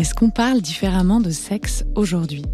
[0.00, 2.46] Est-ce qu'on parle différemment de sexe aujourd'hui?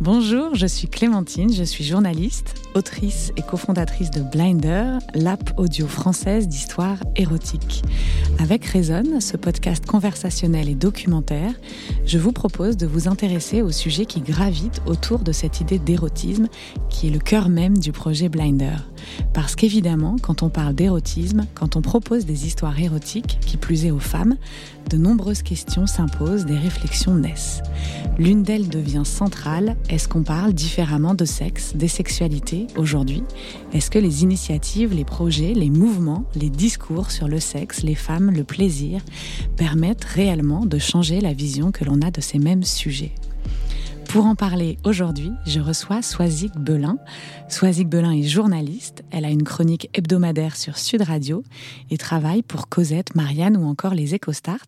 [0.00, 6.48] Bonjour, je suis Clémentine, je suis journaliste, autrice et cofondatrice de Blinder, l'app audio française
[6.48, 7.82] d'histoire érotique.
[8.38, 11.52] Avec Raison, ce podcast conversationnel et documentaire,
[12.06, 16.48] je vous propose de vous intéresser aux sujets qui gravitent autour de cette idée d'érotisme
[16.88, 18.76] qui est le cœur même du projet Blinder.
[19.32, 23.90] Parce qu'évidemment, quand on parle d'érotisme, quand on propose des histoires érotiques, qui plus est
[23.90, 24.36] aux femmes,
[24.88, 27.62] de nombreuses questions s'imposent, des réflexions naissent.
[28.18, 33.22] L'une d'elles devient centrale, est-ce qu'on parle différemment de sexe, des sexualités aujourd'hui?
[33.72, 38.30] Est-ce que les initiatives, les projets, les mouvements, les discours sur le sexe, les femmes,
[38.30, 39.02] le plaisir
[39.56, 43.12] permettent réellement de changer la vision que l'on a de ces mêmes sujets?
[44.08, 46.96] Pour en parler aujourd'hui, je reçois Swazik Belin.
[47.50, 49.04] Swazik Belin est journaliste.
[49.10, 51.44] Elle a une chronique hebdomadaire sur Sud Radio
[51.90, 54.66] et travaille pour Cosette, Marianne ou encore les EcoStart.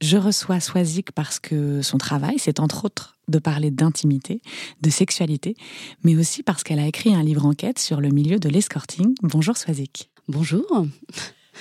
[0.00, 4.40] Je reçois Swazik parce que son travail, c'est entre autres de parler d'intimité,
[4.80, 5.54] de sexualité,
[6.02, 9.14] mais aussi parce qu'elle a écrit un livre enquête sur le milieu de l'escorting.
[9.22, 10.10] Bonjour Swazik.
[10.28, 10.64] Bonjour.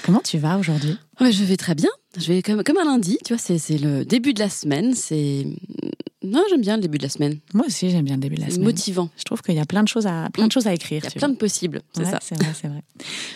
[0.06, 0.98] Comment tu vas aujourd'hui?
[1.20, 1.90] Je vais très bien.
[2.18, 5.46] Je vais comme, comme un lundi, tu vois, c'est le début de la semaine, c'est
[6.24, 7.40] non, j'aime bien le début de la semaine.
[7.54, 8.66] Moi aussi, j'aime bien le début de la semaine.
[8.66, 9.10] motivant.
[9.18, 11.02] Je trouve qu'il y a plein de choses à, plein de choses à écrire.
[11.04, 12.20] Il y a plein de possibles, c'est ça.
[12.22, 12.84] C'est vrai, c'est vrai.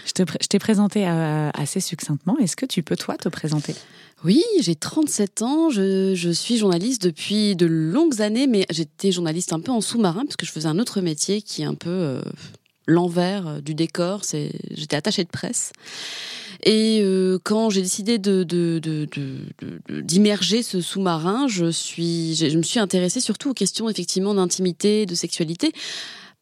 [0.06, 2.38] Je, t'ai présenté euh, assez succinctement.
[2.38, 3.74] Est-ce que tu peux, toi, te présenter?
[4.24, 5.70] Oui, j'ai 37 ans.
[5.72, 10.24] Je, je, suis journaliste depuis de longues années, mais j'étais journaliste un peu en sous-marin,
[10.24, 12.22] parce que je faisais un autre métier qui est un peu euh,
[12.86, 14.22] l'envers euh, du décor.
[14.72, 15.74] J'étais attachée de presse.
[16.66, 18.44] Et euh, quand j'ai décidé de,
[19.90, 25.72] d'immerger ce sous-marin, je, je me suis intéressée surtout aux questions effectivement d'intimité, de sexualité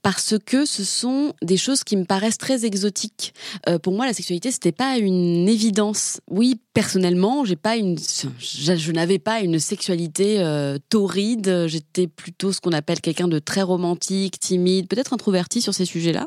[0.04, 3.34] parce que ce sont des choses qui me paraissent très exotiques.
[3.70, 6.20] Euh, pour moi, la sexualité, c'était pas une évidence.
[6.30, 7.98] Oui, personnellement, pas une,
[8.38, 11.68] je, n'avais pas une sexualité euh, torride.
[11.68, 16.26] J'étais plutôt ce qu'on appelle quelqu'un de très romantique, timide, peut-être introverti sur ces sujets-là.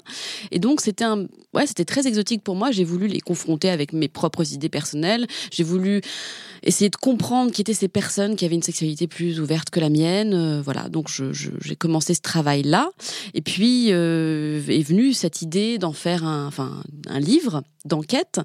[0.53, 2.71] Et donc, c'était un, ouais, très exotique pour moi.
[2.71, 5.27] J'ai voulu les confronter avec mes propres idées personnelles.
[5.51, 6.01] J'ai voulu
[6.63, 9.91] essayer de comprendre qui étaient ces personnes qui avaient une sexualité plus ouverte que la
[9.91, 10.33] mienne.
[10.33, 12.91] Euh, voilà, donc j'ai commencé ce travail-là.
[13.35, 18.41] Et puis euh, est venue cette idée d'en faire un, enfin, un livre d'enquête.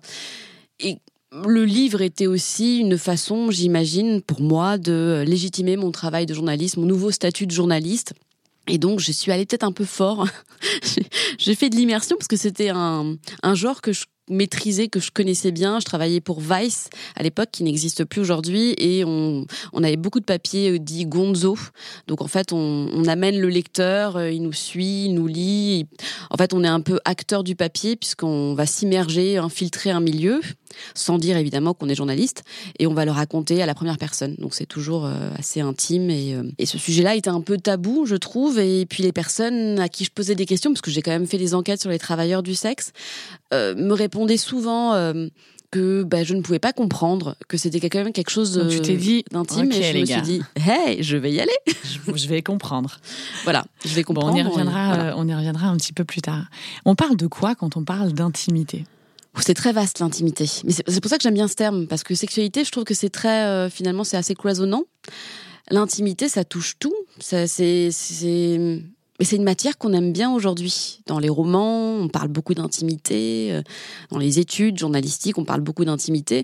[0.79, 0.97] Et
[1.31, 6.77] le livre était aussi une façon, j'imagine, pour moi, de légitimer mon travail de journaliste,
[6.77, 8.13] mon nouveau statut de journaliste.
[8.67, 10.27] Et donc, je suis allée peut-être un peu fort.
[11.37, 15.11] J'ai fait de l'immersion parce que c'était un, un genre que je maîtrisé, que je
[15.11, 15.79] connaissais bien.
[15.79, 20.25] Je travaillais pour Vice à l'époque, qui n'existe plus aujourd'hui, et on, avait beaucoup de
[20.25, 21.57] papiers euh, dits gonzo.
[22.07, 25.87] Donc en fait, on, on, amène le lecteur, euh, il nous suit, il nous lit.
[26.29, 30.41] En fait, on est un peu acteur du papier puisqu'on va s'immerger, infiltrer un milieu,
[30.93, 32.43] sans dire évidemment qu'on est journaliste,
[32.79, 34.35] et on va le raconter à la première personne.
[34.37, 38.15] Donc c'est toujours euh, assez intime et, et ce sujet-là était un peu tabou, je
[38.15, 38.59] trouve.
[38.59, 41.27] Et puis les personnes à qui je posais des questions, parce que j'ai quand même
[41.27, 42.93] fait des enquêtes sur les travailleurs du sexe,
[43.51, 45.27] me répondait souvent euh,
[45.71, 48.81] que bah, je ne pouvais pas comprendre, que c'était quand même quelque chose Donc, tu
[48.81, 51.55] t'es dit d'intime et je me suis dit, hey, je vais y aller.
[52.15, 52.99] je vais comprendre.
[53.43, 54.33] voilà, je vais comprendre.
[54.33, 56.45] on, y reviendra, euh, on y reviendra un petit peu plus tard.
[56.85, 58.83] On parle de quoi quand on parle d'intimité?
[59.39, 62.15] C'est très vaste l'intimité, mais c'est pour ça que j'aime bien ce terme parce que
[62.15, 64.83] sexualité, je trouve que c'est très euh, finalement c'est assez cloisonnant.
[65.69, 66.93] L'intimité, ça touche tout.
[67.19, 67.91] Ça, c'est
[69.21, 71.03] mais c'est une matière qu'on aime bien aujourd'hui.
[71.05, 73.49] Dans les romans, on parle beaucoup d'intimité.
[73.51, 73.61] Euh,
[74.09, 76.43] dans les études journalistiques, on parle beaucoup d'intimité.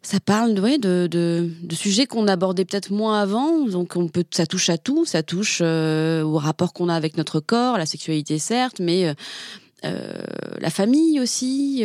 [0.00, 3.66] Ça parle de, de, sujets qu'on abordait peut-être moins avant.
[3.66, 5.04] Donc on peut, ça touche à tout.
[5.04, 9.12] Ça touche euh, au rapport qu'on a avec notre corps, la sexualité certes, mais
[9.84, 10.22] euh,
[10.60, 11.82] la famille aussi.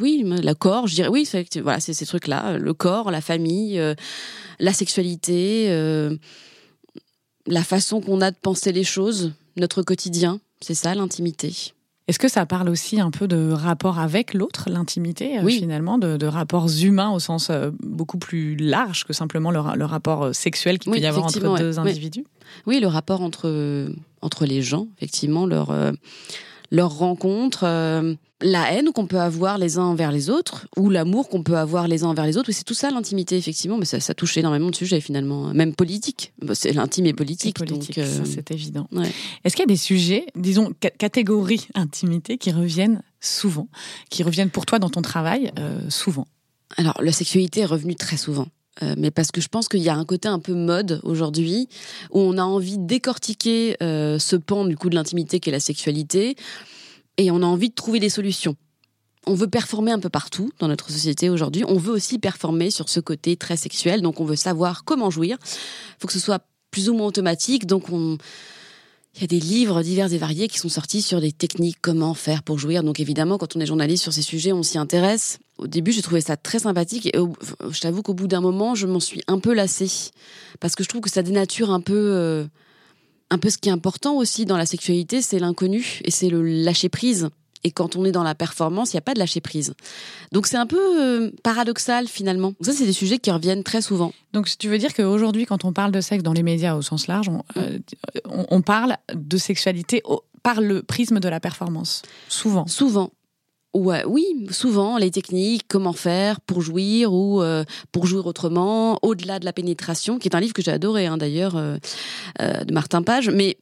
[0.00, 1.28] oui, le corps, je dirais oui,
[1.62, 3.78] voilà, c'est ces trucs-là, le corps, la famille,
[4.58, 5.68] la sexualité
[7.46, 11.72] la façon qu'on a de penser les choses, notre quotidien, c'est ça l'intimité.
[12.06, 16.26] Est-ce que ça parle aussi un peu de rapport avec l'autre, l'intimité, euh, finalement, de,
[16.26, 20.92] rapports humains au sens euh, beaucoup plus large que simplement le, rapport euh, sexuel qu'il
[20.92, 22.26] peut y avoir entre deux individus?
[22.66, 23.88] Oui, le rapport entre,
[24.20, 25.74] entre les gens, effectivement, leur,
[26.70, 27.64] leur rencontre,
[28.40, 31.88] la haine qu'on peut avoir les uns envers les autres ou l'amour qu'on peut avoir
[31.88, 32.50] les uns envers les autres.
[32.52, 36.32] C'est tout ça l'intimité, effectivement, mais ça, ça touche énormément de sujets finalement, même politique.
[36.42, 37.56] Bah, c'est l'intime et politique.
[37.56, 38.88] politique euh, c'est évident.
[39.44, 43.68] Est-ce qu'il y a des sujets, disons, catégories intimité qui reviennent souvent,
[44.10, 46.26] qui reviennent pour toi dans ton travail euh, souvent?
[46.76, 48.48] Alors, la sexualité est revenue très souvent.
[48.82, 51.68] Euh, mais parce que je pense qu'il y a un côté un peu mode aujourd'hui
[52.10, 56.34] où on a envie de décortiquer ce pan du coup de l'intimité qu'est la sexualité
[57.18, 58.56] et on a envie de trouver des solutions.
[59.26, 61.64] on veut performer un peu partout dans notre société aujourd'hui.
[61.66, 64.02] On veut aussi performer sur ce côté très sexuel.
[64.02, 65.38] Donc, on veut savoir comment jouir.
[65.40, 67.66] Il faut que ce soit plus ou moins automatique.
[67.66, 68.18] Donc, on,
[69.14, 72.14] il y a des livres divers et variés qui sont sortis sur des techniques, comment
[72.14, 72.82] faire pour jouir.
[72.82, 75.38] Donc évidemment, quand on est journaliste sur ces sujets, on s'y intéresse.
[75.58, 77.18] Au début, j'ai trouvé ça très sympathique et
[77.70, 80.10] je t'avoue qu'au bout d'un moment, je m'en suis un peu lassée
[80.58, 82.44] parce que je trouve que ça dénature un peu, euh,
[83.34, 86.42] un peu ce qui est important aussi dans la sexualité, c'est l'inconnu et c'est le
[86.42, 87.28] lâcher prise.
[87.64, 89.74] Et quand on est dans la performance, il n'y a pas de lâcher prise.
[90.32, 92.52] Donc c'est un peu euh, paradoxal finalement.
[92.60, 94.12] ça, c'est des sujets qui reviennent très souvent.
[94.32, 97.06] Donc tu veux dire qu'aujourd'hui, quand on parle de sexe dans les médias au sens
[97.06, 97.78] large, on, euh,
[98.26, 100.02] on, parle de sexualité
[100.42, 102.02] par le prisme de la performance.
[102.28, 102.66] Souvent.
[102.66, 103.10] Souvent.
[103.74, 109.40] Ouais, oui, souvent les techniques, comment faire pour jouir ou euh, pour jouir autrement, au-delà
[109.40, 113.30] de la pénétration, qui est un livre que j'ai adoré hein, d'ailleurs de Martin Page.
[113.30, 113.56] Mais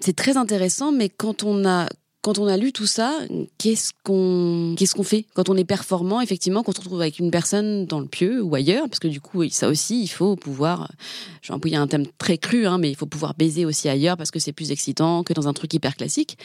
[0.00, 1.88] c'est très intéressant, mais quand on a
[2.22, 3.18] quand on a lu tout ça,
[3.56, 7.18] qu'est-ce qu'on qu'est-ce qu'on fait quand on est performant effectivement quand on se retrouve avec
[7.18, 8.88] une personne dans le pieu ou ailleurs?
[8.88, 10.90] Parce que du coup ça aussi il faut pouvoir
[11.40, 14.18] je vais employer un thème très cru hein, mais il faut pouvoir baiser aussi ailleurs
[14.18, 16.36] parce que c'est plus excitant que dans un truc hyper classique.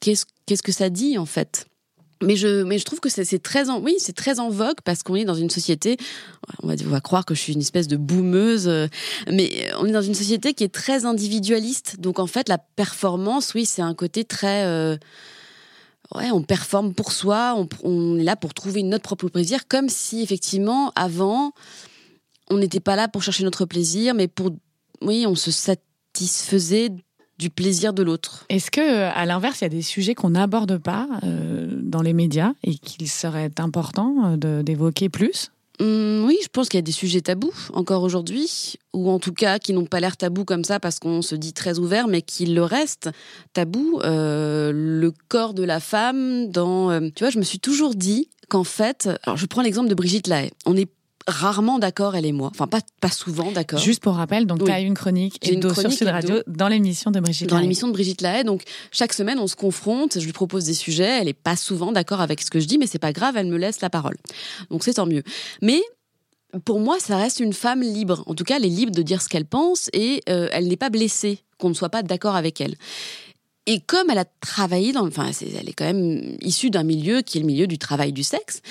[0.00, 1.66] Qu'est-ce qu'est-ce que ça dit en fait?
[2.22, 5.02] Mais je, mais je trouve que c'est très en, oui, c'est très en vogue parce
[5.02, 5.96] qu'on est dans une société,
[6.62, 8.88] on va, on va croire que je suis une espèce de boumeuse, euh,
[9.30, 11.98] mais on est dans une société qui est très individualiste.
[11.98, 14.96] Donc en fait, la performance, oui, c'est un côté très, euh,
[16.14, 19.88] ouais, on performe pour soi, on, on, est là pour trouver notre propre plaisir, comme
[19.88, 21.52] si effectivement avant,
[22.50, 24.50] on n'était pas là pour chercher notre plaisir, mais pour,
[25.00, 26.90] oui, on se satisfaisait
[27.40, 28.44] du plaisir de l'autre.
[28.50, 32.12] Est-ce que, à l'inverse, il y a des sujets qu'on n'aborde pas euh, dans les
[32.12, 35.50] médias et qu'il serait important euh, d'évoquer plus?
[35.80, 39.32] Hum, oui, je pense qu'il y a des sujets tabous encore aujourd'hui, ou en tout
[39.32, 42.20] cas qui n'ont pas l'air tabous comme ça parce qu'on se dit très ouvert, mais
[42.20, 43.08] qui le restent
[43.54, 43.98] tabou.
[44.04, 48.64] Euh, le corps de la femme, dans, tu vois, je me suis toujours dit qu'en
[48.64, 50.50] fait, alors je prends l'exemple de Brigitte Lahaye.
[50.66, 50.90] On est
[51.26, 52.50] rarement d'accord, elle et moi.
[52.52, 53.78] Enfin, pas, pas souvent d'accord.
[53.78, 57.10] Juste pour rappel, donc tu as une chronique et une sur Sud Radio dans l'émission
[57.10, 58.44] de Brigitte Dans l'émission de Brigitte Lahaye.
[58.44, 61.92] Donc, chaque semaine, on se confronte, je lui propose des sujets, elle est pas souvent
[61.92, 64.16] d'accord avec ce que je dis, mais c'est pas grave, elle me laisse la parole.
[64.70, 65.22] Donc, c'est tant mieux.
[65.62, 65.82] Mais,
[66.64, 68.24] pour moi, ça reste une femme libre.
[68.26, 70.76] En tout cas, elle est libre de dire ce qu'elle pense et euh, elle n'est
[70.76, 72.74] pas blessée qu'on ne soit pas d'accord avec elle.
[73.66, 77.38] Et comme elle a travaillé dans, enfin, elle est quand même issue d'un milieu qui
[77.38, 78.62] est le milieu du travail du sexe,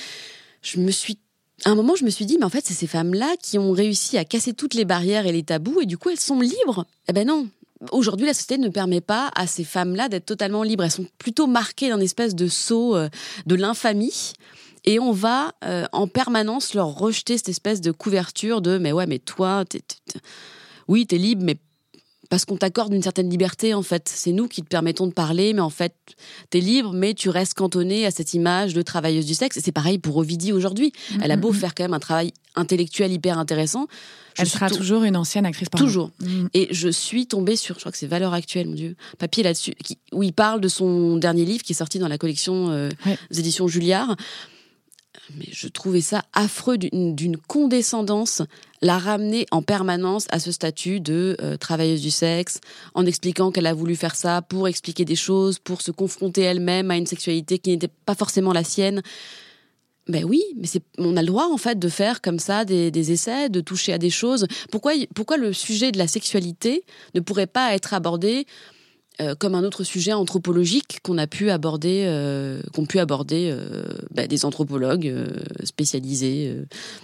[0.61, 1.19] je me suis
[1.65, 3.71] à un moment, je me suis dit, mais en fait, c'est ces femmes-là qui ont
[3.71, 6.85] réussi à casser toutes les barrières et les tabous, et du coup, elles sont libres.
[7.07, 7.47] Eh ben non.
[7.91, 10.83] Aujourd'hui, la société ne permet pas à ces femmes-là d'être totalement libres.
[10.83, 13.07] Elles sont plutôt marquées d'un espèce de saut euh,
[13.45, 14.33] de l'infamie.
[14.83, 19.07] Et on va euh, en permanence leur rejeter cette espèce de couverture de mais ouais,
[19.07, 20.19] mais toi, t'es, t'es,
[20.89, 21.57] oui, t'es libre, mais
[22.29, 24.09] parce qu'on t'accorde une certaine liberté en fait.
[24.13, 25.93] C'est nous qui te permettons de parler, mais en fait,
[26.49, 29.57] t'es libre, mais tu restes cantonné à cette image de travailleuse du sexe.
[29.57, 30.91] Et c'est pareil pour Ovidie aujourd'hui.
[30.91, 31.19] Mm-hmm.
[31.23, 33.87] Elle a beau faire quand même un travail intellectuel hyper intéressant.
[34.37, 35.85] Elle sera toujours une ancienne actrice porno.
[35.85, 36.11] Toujours.
[36.19, 36.47] Mm.
[36.53, 39.73] Et je suis tombée sur, je crois que c'est Valeurs Actuelles, mon Dieu, papier là-dessus,
[40.13, 42.89] où il parle de son dernier livre qui est sorti dans la collection euh,
[43.31, 44.15] des éditions Julliard
[45.35, 48.41] mais je trouvais ça affreux d'une condescendance,
[48.81, 52.59] la ramener en permanence à ce statut de euh, travailleuse du sexe,
[52.94, 56.91] en expliquant qu'elle a voulu faire ça pour expliquer des choses, pour se confronter elle-même
[56.91, 59.01] à une sexualité qui n'était pas forcément la sienne.
[60.07, 62.89] Ben oui, mais c'est, on a le droit en fait de faire comme ça des,
[62.89, 64.47] des, essais, de toucher à des choses.
[64.71, 68.47] Pourquoi, pourquoi le sujet de la sexualité ne pourrait pas être abordé
[69.21, 73.83] euh, comme un autre sujet anthropologique qu'on a pu aborder, euh, qu'ont pu aborder euh,
[74.11, 75.14] bah, des anthropologues
[75.64, 76.56] spécialisés.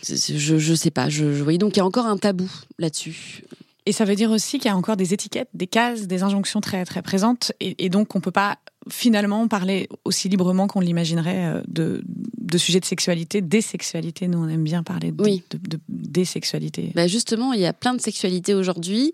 [0.08, 1.10] je, je sais pas.
[1.10, 3.44] Je, je voyais donc qu'il y a encore un tabou là-dessus.
[3.86, 6.60] Et ça veut dire aussi qu'il y a encore des étiquettes, des cases, des injonctions
[6.60, 8.58] très très présentes, et, et donc on peut pas
[8.90, 12.04] finalement parler aussi librement qu'on l'imaginerait de,
[12.38, 14.28] de sujets de sexualité, des sexualités.
[14.28, 15.44] Nous, on aime bien parler de, oui.
[15.50, 16.92] de, de des sexualités.
[16.96, 19.14] Bah justement, il y a plein de sexualités aujourd'hui,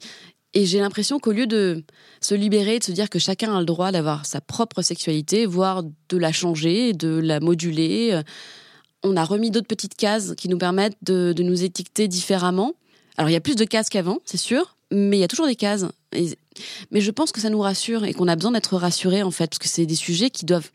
[0.53, 1.84] et j'ai l'impression qu'au lieu de
[2.20, 5.84] se libérer, de se dire que chacun a le droit d'avoir sa propre sexualité, voire
[5.84, 8.24] de la changer, de la moduler, euh,
[9.03, 12.74] on a remis d'autres petites cases qui nous permettent de, nous étiqueter différemment.
[13.17, 15.48] Alors il y a plus de cases qu'avant, c'est sûr, mais il y a toujours
[15.48, 15.86] des cases.
[16.91, 19.48] mais je pense que ça nous rassure et qu'on a besoin d'être rassurés en fait,
[19.48, 20.70] parce que c'est des sujets qui doivent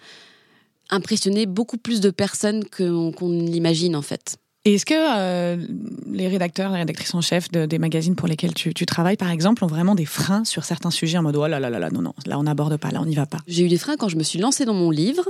[0.88, 4.38] impressionner beaucoup plus de personnes qu'on l'imagine en fait
[4.75, 5.66] est-ce que euh,
[6.11, 9.30] les rédacteurs, les rédactrices en chef de, des magazines pour lesquels tu, tu, travailles, par
[9.30, 11.90] exemple, ont vraiment des freins sur certains sujets en mode oh là là là là
[11.90, 13.38] non non là on n'aborde pas, là on n'y va pas?
[13.46, 15.25] J'ai eu des freins quand je me suis lancée dans mon livre,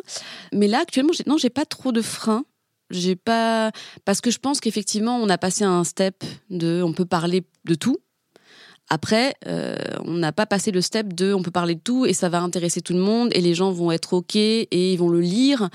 [0.52, 2.44] mais là actuellement non j'ai pas trop de freins.
[2.90, 3.72] J'ai pas
[4.04, 7.74] parce que je pense qu'effectivement on a passé un step de on peut parler de
[7.74, 7.96] tout.
[8.88, 12.12] Après, euh, on n'a pas passé le step de on peut parler de tout et
[12.12, 15.08] ça va intéresser tout le monde et les gens vont être ok et ils vont
[15.08, 15.68] le lire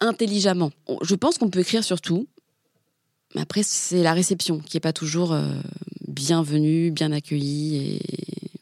[0.00, 0.70] intelligemment.
[1.02, 2.26] Je pense qu'on peut écrire sur tout.
[3.36, 5.54] Après, c'est la réception qui n'est pas toujours euh,
[6.08, 8.00] bienvenue, bien accueillie et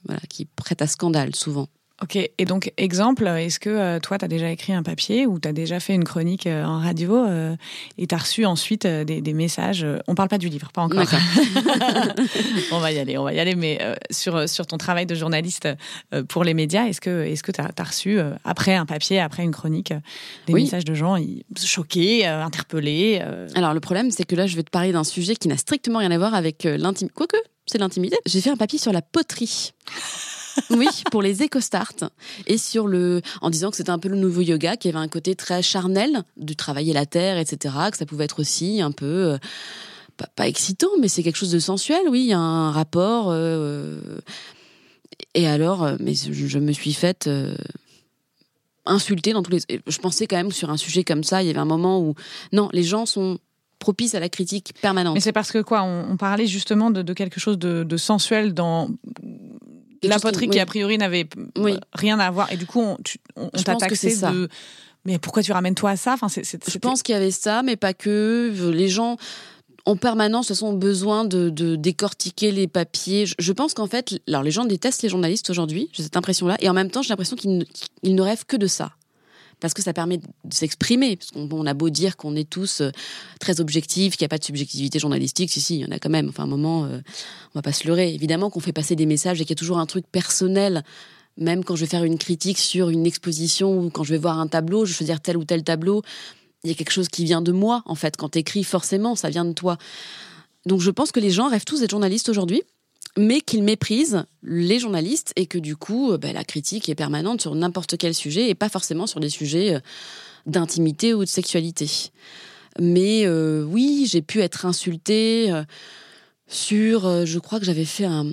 [0.05, 1.69] voilà, qui prête à scandale souvent.
[2.01, 5.41] Ok, et donc exemple, est-ce que euh, toi, tu as déjà écrit un papier ou
[5.41, 7.57] tu as déjà fait une chronique euh, en radio euh,
[7.97, 11.05] et tu as reçu ensuite des, des, messages On parle pas du livre, pas encore.
[12.73, 15.69] on va y aller, on va y aller, mais sur, sur ton travail de journaliste
[16.29, 19.53] pour les médias, est-ce que est-ce que tu as, reçu, après un papier, après une
[19.53, 19.93] chronique,
[20.47, 21.17] des messages de gens
[21.57, 23.21] choqués, interpellés
[23.57, 25.99] Alors le problème, c'est que là, je vais te parler d'un sujet qui n'a strictement
[25.99, 27.13] rien à voir avec l'intimité.
[27.15, 28.17] Quoique, c'est l'intimité.
[28.25, 29.73] J'ai fait un papier sur la poterie
[30.71, 32.05] oui, pour les éco-start.
[32.47, 35.09] Et sur le, en disant que c'était un peu le nouveau yoga, qui avait un
[35.09, 39.07] côté très charnel, du travailler la terre, etc., que ça pouvait être aussi un peu,
[39.33, 39.39] euh,
[40.37, 43.29] pas, excitant, mais c'est quelque chose de sensuel, oui, il y a un rapport.
[43.31, 44.01] Euh,
[45.35, 47.29] et alors, euh, mais je, me suis faite
[48.87, 49.61] insulter dans tous les.
[49.87, 52.15] Je pensais quand même sur un sujet comme ça, il y avait un moment où
[52.53, 53.39] non, les gens sont
[53.79, 55.15] propices à la critique permanente.
[55.15, 58.91] Mais c'est parce que quoi on, parlait justement de, quelque chose de, sensuel dans
[60.03, 61.29] la poterie qui a priori n'avait
[61.93, 62.53] rien à voir.
[62.53, 62.83] Et du coup
[63.37, 64.49] on, t'a taxé de
[65.05, 66.15] mais pourquoi tu ramènes toi à ça?
[66.15, 68.53] Enfin je pense qu'il y avait ça mais pas que.
[68.73, 69.17] Les gens
[69.89, 73.25] en permanence, ont besoin de, décortiquer les papiers.
[73.39, 76.69] Je, pense qu'en fait, alors les gens détestent les journalistes aujourd'hui, j'ai cette impression-là, et
[76.69, 77.65] en même temps, j'ai l'impression qu'ils
[78.03, 78.93] ne rêvent que de ça
[79.61, 81.17] parce que ça permet de s'exprimer.
[81.17, 82.91] Parce qu'on a beau dire qu'on est tous euh,
[83.41, 85.99] très objectifs, qu'il n'y a pas de subjectivité journalistique, si, si, il y en a
[85.99, 86.29] quand même.
[86.29, 86.99] Enfin, un moment, euh,
[87.55, 88.13] on va pas se leurrer.
[88.15, 90.85] Évidemment qu'on fait passer des messages et qu'il y a toujours un truc personnel.
[91.37, 94.41] Même quand je vais faire une critique sur une exposition ou quand je vais voir
[94.41, 96.03] un tableau, je vais choisir tel ou tel tableau,
[96.65, 98.17] il y a quelque chose qui vient de moi, en fait.
[98.17, 99.79] Quand tu écris, forcément, ça vient de toi.
[100.67, 102.63] Donc je pense que les gens rêvent tous d'être journalistes aujourd'hui
[103.17, 107.41] mais qu'ils méprisent les journalistes et que du coup, euh, bah, la critique est permanente
[107.41, 109.81] sur n'importe quel sujet et pas forcément sur des sujets euh,
[110.47, 111.89] d'intimité ou de sexualité.
[112.79, 115.53] Mais euh, oui, j'ai pu être insultée
[116.47, 118.27] sur, je crois que j'avais fait un,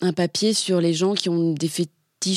[0.00, 1.68] un, papier sur les gens qui ont des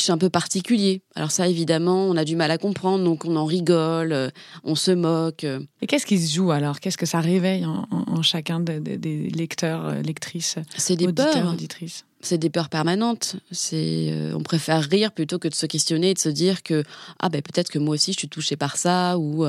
[0.10, 1.02] un peu particulier.
[1.16, 4.30] Alors ça, évidemment, on a du mal à comprendre, donc on en rigole, euh,
[4.64, 5.46] on se moque.
[5.82, 6.80] Et qu'est-ce qui se joue alors?
[6.80, 11.54] Qu'est-ce que ça réveille en, chacun des, lecteurs, euh, lectrices, C'est des peurs.
[11.54, 12.06] auditrices?
[12.22, 13.36] C'est des peurs permanentes.
[13.52, 16.84] C'est, euh, on préfère rire plutôt que de se questionner et de se dire que
[17.20, 19.46] ah ben peut-être que moi aussi je suis touchée par ça ou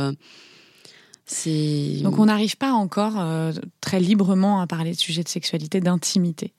[1.25, 2.00] c'est.
[2.02, 3.16] Donc on n'arrive pas encore
[3.80, 6.52] très librement à parler de sujets de sexualité, d'intimité.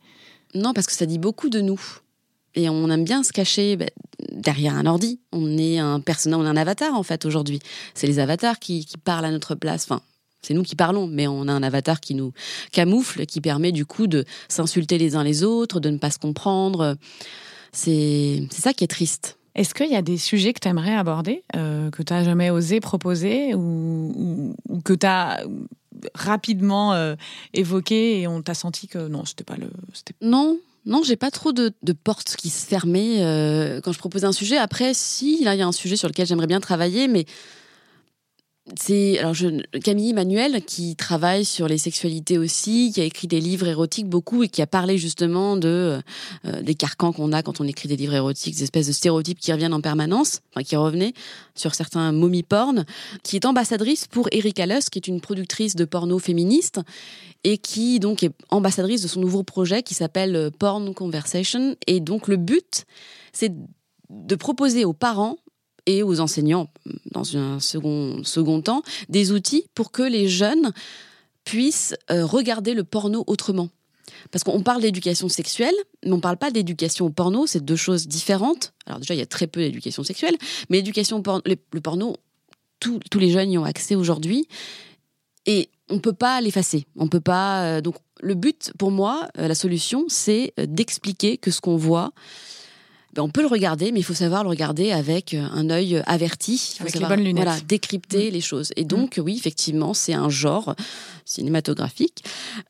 [0.56, 1.80] Non, parce que ça dit beaucoup de nous.
[2.56, 3.86] Et on aime bien se cacher bah,
[4.32, 5.20] derrière un ordi.
[5.32, 7.60] On est un personnage, on est un avatar en fait aujourd'hui.
[7.94, 9.84] C'est les avatars qui, parlent à notre place.
[9.84, 10.02] Enfin,
[10.42, 12.34] c'est nous qui parlons, mais on a un avatar qui nous
[12.72, 16.20] camoufle, qui permet du coup de s'insulter les uns les autres, de ne pas se
[16.20, 16.98] comprendre.
[17.72, 19.38] C'est ça qui est triste.
[19.56, 22.50] Est-ce qu'il y a des sujets que tu aimerais aborder, euh, que tu n'as jamais
[22.50, 25.44] osé proposer ou, que tu as
[26.14, 27.16] rapidement euh,
[27.54, 29.70] évoqué et on t'a senti que non, c'était pas le.
[30.22, 31.72] Non, non, j'ai pas trop de,
[32.04, 34.58] portes qui se fermaient euh, quand je propose un sujet.
[34.58, 37.26] Après, si, là, il y a un sujet sur lequel j'aimerais bien travailler, mais
[38.78, 43.40] c'est alors je, Camille Emmanuel qui travaille sur les sexualités aussi, qui a écrit des
[43.40, 46.00] livres érotiques beaucoup et qui a parlé justement de
[46.46, 49.40] euh, des carcans qu'on a quand on écrit des livres érotiques, des espèces de stéréotypes
[49.40, 51.14] qui reviennent en permanence, enfin qui revenaient
[51.56, 52.86] sur certains mommy porn,
[53.24, 56.80] qui est ambassadrice pour Erika Luss, qui est une productrice de porno féministe
[57.44, 61.76] et qui donc est ambassadrice de son nouveau projet qui s'appelle euh, Porn Conversation.
[61.88, 62.86] Et donc le but
[63.32, 63.54] c'est
[64.10, 65.38] de proposer aux parents
[65.90, 66.70] et aux enseignants,
[67.12, 70.72] dans un second, second temps, des outils pour que les jeunes
[71.46, 73.70] puissent euh, regarder le porno autrement.
[74.32, 75.74] Parce qu'on parle d'éducation sexuelle,
[76.06, 78.74] mais on ne parle pas d'éducation au porno, c'est deux choses différentes.
[78.86, 80.38] Alors déjà, il y a très peu d'éducation sexuelle,
[80.70, 82.16] mais l'éducation porno, le porno,
[82.80, 84.48] tous les jeunes y ont accès aujourd'hui,
[85.48, 86.86] et on ne peut pas l'effacer.
[86.98, 87.64] On peut pas.
[87.64, 92.12] Euh, donc, le but, pour moi, euh, la solution, c'est d'expliquer que ce qu'on voit,
[93.14, 95.96] ben, on peut le regarder, mais il faut savoir le regarder avec euh, un œil
[95.96, 96.78] euh, averti.
[96.80, 97.44] avec les bonnes lunettes.
[97.44, 98.34] Voilà, décrypter mm.
[98.34, 98.72] les choses.
[98.76, 99.22] Et donc, mm.
[99.22, 100.76] oui, effectivement, c'est un genre
[101.26, 102.24] cinématographique,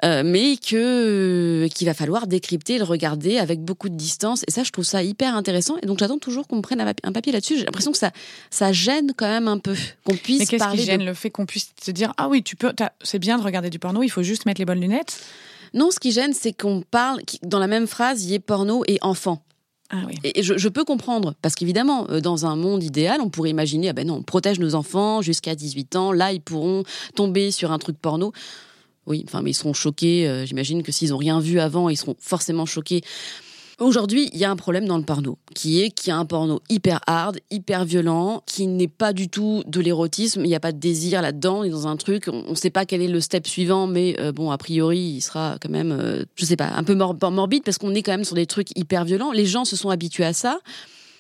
[0.04, 4.44] euh, mais que qu'il va falloir décrypter, le regarder avec beaucoup de distance.
[4.48, 5.76] Et ça, je trouve ça hyper intéressant.
[5.84, 7.58] Et donc, j'attends toujours qu'on me prenne un papier là-dessus.
[7.58, 8.12] J'ai l'impression que ça,
[8.50, 10.40] ça gêne quand même un peu qu'on puisse.
[10.40, 11.04] Mais qu'est-ce qui gêne?
[11.04, 13.80] Le fait qu'on puisse se dire ah oui, tu peux, c'est bien de regarder du
[13.80, 15.20] porno, il faut juste mettre les bonnes lunettes?
[15.74, 18.84] Non, ce qui gêne, c'est qu'on parle, dans la même phrase, il y ait porno
[18.88, 19.44] et enfant.
[19.92, 23.90] Ah et je, peux comprendre, parce qu'évidemment, euh, dans un monde idéal, on pourrait imaginer,
[23.90, 26.84] ah ben non, on protège nos enfants jusqu'à 18 ans, là, ils pourront
[27.16, 28.32] tomber sur un truc porno.
[29.08, 30.28] Oui, enfin, mais ils seront choqués.
[30.28, 33.02] Euh, j'imagine que s'ils n'ont rien vu avant, ils seront forcément choqués.
[33.80, 36.26] Aujourd'hui, il y a un problème dans le porno, qui est qu'il y a un
[36.26, 40.60] porno hyper hard, hyper violent, qui n'est pas du tout de l'érotisme, il n'y a
[40.60, 43.08] pas de désir là-dedans, on est dans un truc, on ne sait pas quel est
[43.08, 46.58] le step suivant, mais euh, bon, a priori, il sera quand même, euh, je sais
[46.58, 49.32] pas, un peu morbide, parce qu'on est quand même sur des trucs hyper violents.
[49.32, 50.60] Les gens se sont habitués à ça.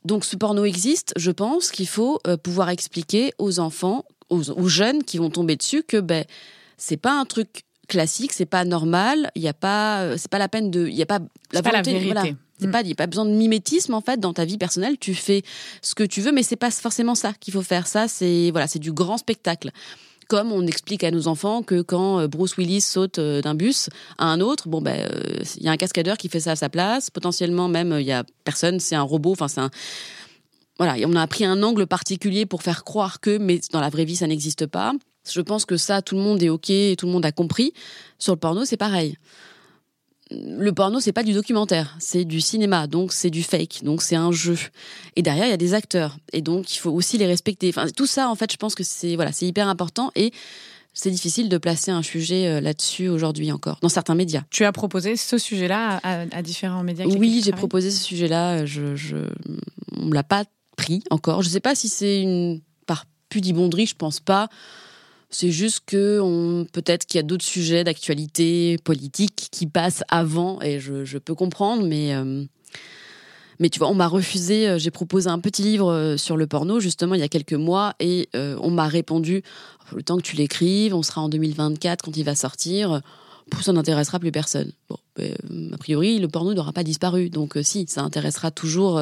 [0.03, 5.03] Donc ce porno existe, je pense qu'il faut euh, pouvoir expliquer aux enfants, aux, jeunes
[5.03, 6.23] qui vont tomber dessus que ben
[6.77, 10.47] c'est pas un truc classique, c'est pas normal, il y a pas c'est pas la
[10.47, 11.19] peine de il y a pas
[11.51, 12.35] la, pas la vérité.
[12.61, 14.97] Il n'y a pas besoin de mimétisme en fait dans ta vie personnelle.
[14.99, 15.43] Tu fais
[15.81, 17.87] ce que tu veux, mais c'est pas forcément ça qu'il faut faire.
[17.87, 19.71] Ça, c'est voilà, c'est du grand spectacle.
[20.27, 23.89] Comme on explique à nos enfants que quand euh, Bruce Willis saute euh, d'un bus
[24.19, 26.55] à un autre, bon ben, euh, il y a un cascadeur qui fait ça à
[26.55, 27.09] sa place.
[27.09, 29.31] Potentiellement même, il y a personne, c'est un robot.
[29.31, 29.71] Enfin, c'est un
[30.77, 34.05] voilà, on a pris un angle particulier pour faire croire que, mais dans la vraie
[34.05, 34.93] vie, ça n'existe pas.
[35.29, 37.73] Je pense que ça, tout le monde est ok, tout le monde a compris.
[38.17, 39.17] Sur le porno, c'est pareil
[40.31, 44.15] le porno, c'est pas du documentaire, c'est du cinéma, donc c'est du fake, donc c'est
[44.15, 44.57] un jeu.
[45.15, 47.69] Et derrière, il y a des acteurs, et donc il faut aussi les respecter.
[47.69, 50.31] Enfin, tout ça, en fait, je pense que c'est voilà, c'est hyper important et
[50.93, 54.43] c'est difficile de placer un sujet euh, là-dessus aujourd'hui encore, dans certains médias.
[54.49, 58.65] Tu as proposé ce sujet-là à, différents médias Oui, j'ai proposé ce sujet-là.
[58.65, 59.17] Je, je,
[59.95, 60.43] on me l'a pas
[60.75, 61.41] pris encore.
[61.41, 64.49] Je sais pas si c'est une par pudibonderie, je pense pas.
[65.31, 70.79] C'est juste que peut-être qu'il y a d'autres sujets d'actualité politique qui passent avant, et
[70.79, 72.43] je, peux comprendre, mais euh,
[73.59, 74.67] mais tu vois, on m'a refusé.
[74.67, 77.53] Euh, j'ai proposé un petit livre euh, sur le porno justement il y a quelques
[77.53, 79.43] mois, et on m'a répondu
[79.93, 83.01] le temps que tu l'écrives, on sera en 2024 quand il va sortir.
[83.61, 84.71] Ça n'intéressera plus personne.
[84.89, 85.35] Bon, ben,
[85.73, 88.99] a priori, le porno n'aura pas disparu, donc si, ça intéressera toujours.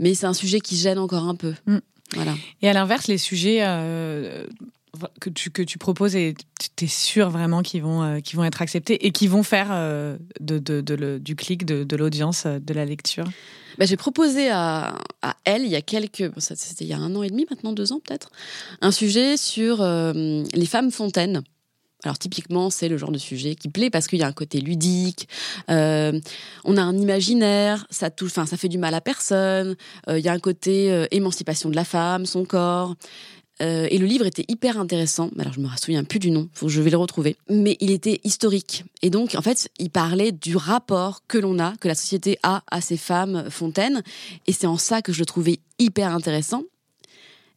[0.00, 1.54] mais c'est un sujet qui gêne encore un peu.
[1.66, 1.78] Mm.
[2.14, 2.34] Voilà.
[2.62, 3.60] Et à l'inverse, les sujets
[5.20, 6.34] que tu, que tu proposes et
[6.76, 10.16] tu es sûr vraiment qu'ils vont, euh, vont être acceptés et qui vont faire euh,
[10.40, 13.24] de, de, du clic, de, l'audience, euh, de la lecture?
[13.78, 16.30] Bah, J'ai proposé à, à, elle, il y a quelques.
[16.38, 18.30] C'était il y a un an et demi, maintenant deux ans peut-être,
[18.80, 21.42] un sujet sur les femmes fontaines.
[22.02, 24.60] Alors typiquement, c'est le genre de sujet qui plaît parce qu'il y a un côté
[24.60, 25.28] ludique,
[25.68, 29.76] on a un imaginaire, ça touche, enfin ça fait du mal à personne.
[30.08, 32.96] Il y a un côté émancipation de la femme, son corps.
[33.60, 35.30] Euh, et le livre était hyper intéressant.
[35.38, 37.36] Alors je me souviens plus du nom, faut que je vais le retrouver.
[37.48, 38.84] Mais il était historique.
[39.02, 42.62] Et donc en fait, il parlait du rapport que l'on a, que la société a
[42.70, 44.02] à ces femmes fontaines.
[44.46, 46.62] Et c'est en ça que je le trouvais hyper intéressant.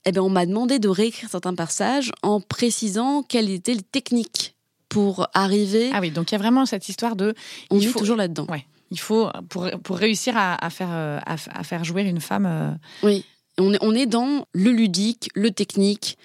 [0.06, 4.56] Eh bien, on m'a demandé de réécrire certains passages en précisant quelles étaient les techniques
[4.90, 5.92] pour arriver.
[5.94, 7.34] Ah oui, donc il y a vraiment cette histoire de.
[7.72, 8.46] On est toujours là-dedans.
[8.50, 8.66] Ouais.
[8.92, 12.46] Il faut pour, pour réussir à, faire euh, à, faire jouer une femme.
[12.46, 13.26] Euh, oui.
[13.58, 16.18] On est, on est dans le ludique, le technique,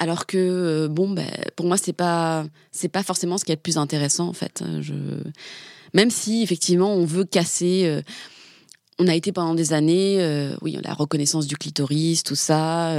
[0.00, 3.56] alors que euh, bon, ben, pour moi c'est pas c'est pas forcément ce qui est
[3.56, 4.64] le plus intéressant en fait.
[4.80, 4.94] Je...
[5.94, 7.82] Même si effectivement on veut casser.
[7.84, 8.02] Euh,
[8.98, 12.94] on a été pendant des années, euh, oui, la reconnaissance du clitoris, tout ça.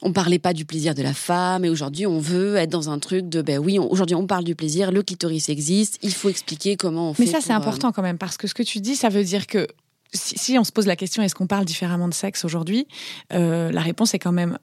[0.00, 2.98] on parlait pas du plaisir de la femme, et aujourd'hui on veut être dans un
[2.98, 6.76] truc de ben oui, aujourd'hui on parle du plaisir, le clitoris existe, il faut expliquer
[6.78, 7.26] comment on fait.
[7.26, 9.46] Mais ça c'est important quand même parce que ce que tu dis, ça veut dire
[9.46, 9.66] que
[10.12, 12.86] si, on se pose la question est-ce qu'on parle différemment de sexe aujourd'hui,
[13.32, 14.58] euh, la réponse est quand même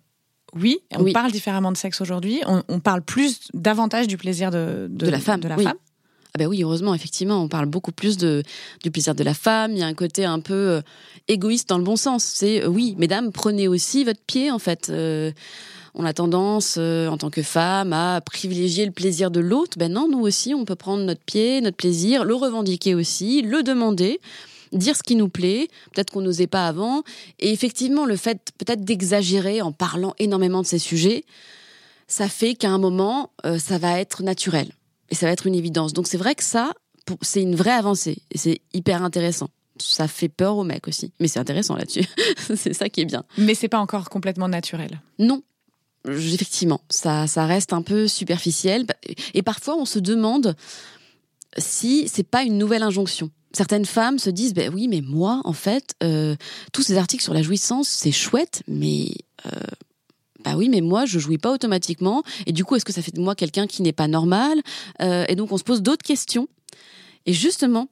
[0.55, 0.79] oui.
[0.95, 2.41] On parle différemment de sexe aujourd'hui.
[2.45, 5.41] On, parle plus davantage du plaisir de, de, la femme.
[5.41, 5.73] De la femme.
[5.75, 8.43] Ah ben oui, heureusement, effectivement, on parle beaucoup plus de,
[8.81, 9.73] du plaisir de la femme.
[9.73, 10.81] Il y a un côté un peu euh,
[11.27, 12.23] égoïste dans le bon sens.
[12.23, 14.89] C'est euh, oui, mesdames, prenez aussi votre pied en fait.
[15.93, 19.77] on a tendance, en tant que femme, à privilégier le plaisir de l'autre.
[19.77, 23.63] Ben non, nous aussi, on peut prendre notre pied, notre plaisir, le revendiquer aussi, le
[23.63, 24.21] demander
[24.71, 27.03] dire ce qui nous plaît, peut-être qu'on n'osait pas avant.
[27.39, 31.23] Et effectivement, le fait peut-être d'exagérer en parlant énormément de ces sujets,
[32.08, 34.71] ça fait qu'à un moment, euh, ça va être naturel.
[35.10, 35.93] Et ça va être une évidence.
[35.93, 36.71] Donc c'est vrai que ça,
[37.21, 38.17] c'est une vraie avancée.
[38.32, 39.49] Et c'est hyper intéressant.
[39.80, 41.12] Ça fait peur aux mecs aussi.
[41.19, 42.06] Mais c'est intéressant là-dessus.
[42.56, 43.23] c'est ça qui est bien.
[43.38, 45.01] Mais c'est pas encore complètement naturel.
[45.19, 45.43] Non,
[46.06, 48.86] effectivement, ça, ça reste un peu superficiel.
[49.34, 50.56] Et parfois, on se demande
[51.58, 55.53] si c'est pas une nouvelle injonction certaines femmes se disent ben oui mais moi en
[55.53, 56.36] fait euh,
[56.73, 59.12] tous ces articles sur la jouissance c'est chouette mais
[59.45, 59.49] euh,
[60.43, 62.23] bah oui mais moi je jouis pas automatiquement.
[62.45, 64.62] Et du coup est-ce que ça fait de moi quelqu'un qui n'est pas normal
[65.01, 66.47] euh, et donc on se pose d'autres questions.
[67.25, 67.89] Et justement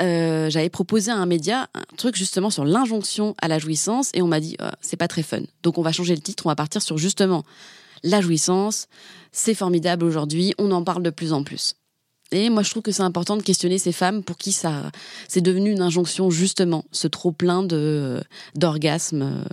[0.00, 4.26] j'avais proposé à un média un truc justement sur l'injonction à la jouissance et on
[4.26, 5.40] m'a dit c'est pas très fun.
[5.62, 7.44] Donc on va changer le titre on va partir sur justement
[8.02, 8.88] la jouissance.
[9.32, 11.76] C'est formidable aujourd'hui on en parle de plus en plus
[12.32, 14.90] et moi, je trouve que c'est important de questionner ces femmes pour qui ça,
[15.28, 18.22] c'est devenu une injonction justement, ce trop plein de
[18.54, 19.44] d'orgasmes euh,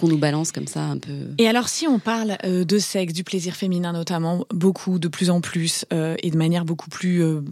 [0.00, 1.12] qu'on nous balance comme ça un peu.
[1.38, 5.28] Et alors, si on parle euh, de sexe, du plaisir féminin notamment, beaucoup, de plus
[5.28, 7.42] en plus, euh, et de manière beaucoup plus euh,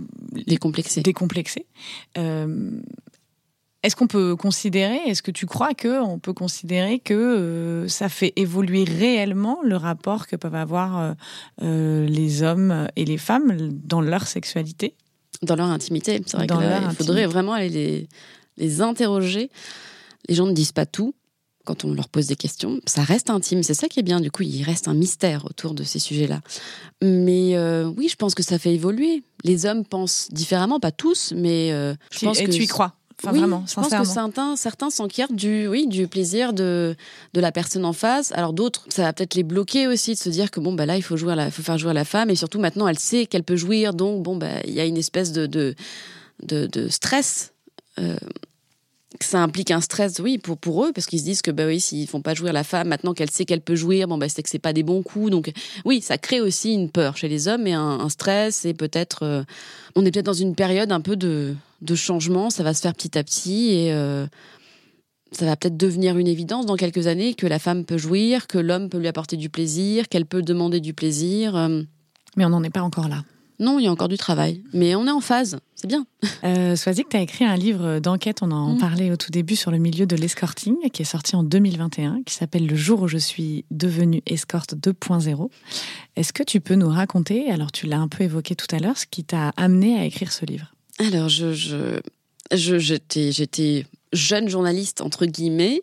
[0.46, 1.02] décomplexée.
[1.02, 1.66] décomplexée
[3.82, 8.32] est-ce qu'on peut considérer, est-ce que tu crois que on peut considérer que ça fait
[8.36, 11.14] évoluer réellement le rapport que peuvent avoir
[11.60, 14.94] les hommes et les femmes dans leur sexualité?
[15.42, 18.08] Dans leur intimité, c'est vrai qu'il faudrait vraiment aller les,
[18.56, 19.50] les interroger.
[20.28, 21.14] Les gens ne disent pas tout
[21.64, 22.80] quand on leur pose des questions.
[22.86, 24.20] Ça reste intime, c'est ça qui est bien.
[24.20, 26.40] Du coup, il reste un mystère autour de ces sujets-là.
[27.02, 29.22] Mais euh, oui, je pense que ça fait évoluer.
[29.44, 32.94] Les hommes pensent différemment, pas tous, mais euh, je pense et que tu y crois?
[33.22, 36.94] Enfin, vraiment, je pense que certains, certains s'enquièrent du, oui, du plaisir de,
[37.34, 38.30] de la personne en face.
[38.32, 40.96] Alors d'autres, ça va peut-être les bloquer aussi de se dire que bon, bah là,
[40.96, 42.30] il faut jouer, la, faut faire jouer la femme.
[42.30, 44.96] Et surtout maintenant, elle sait qu'elle peut jouir, donc bon, bah il y a une
[44.96, 45.74] espèce de, de,
[46.44, 47.52] de, stress.
[47.98, 48.16] Euh,
[49.20, 51.80] ça implique un stress, oui, pour, pour eux, parce qu'ils se disent que, bah oui,
[51.80, 54.44] s'ils font pas jouir la femme, maintenant qu'elle sait qu'elle peut jouir, bon, bah, c'est
[54.44, 55.32] que c'est pas des bons coups.
[55.32, 55.50] Donc,
[55.84, 59.42] oui, ça crée aussi une peur chez les hommes et un, stress et peut-être, euh,
[59.96, 62.94] on est peut-être dans une période un peu de, de changement, ça va se faire
[62.94, 64.26] petit à petit et euh,
[65.32, 68.58] ça va peut-être devenir une évidence dans quelques années que la femme peut jouir, que
[68.58, 71.56] l'homme peut lui apporter du plaisir, qu'elle peut demander du plaisir.
[71.56, 71.82] Euh.
[72.36, 73.24] Mais on n'en est pas encore là.
[73.60, 76.06] Non, il y a encore du travail, mais on est en phase, c'est bien.
[76.44, 78.78] Euh, Soazic, tu as écrit un livre d'enquête, on en mm.
[78.78, 82.32] parlait au tout début, sur le milieu de l'escorting, qui est sorti en 2021, qui
[82.32, 85.50] s'appelle Le jour où je suis devenue escorte 2.0.
[86.14, 88.96] Est-ce que tu peux nous raconter, alors tu l'as un peu évoqué tout à l'heure,
[88.96, 90.72] ce qui t'a amené à écrire ce livre?
[90.98, 92.00] Alors, je, je,
[92.52, 95.80] je j'étais jeune journaliste, entre guillemets.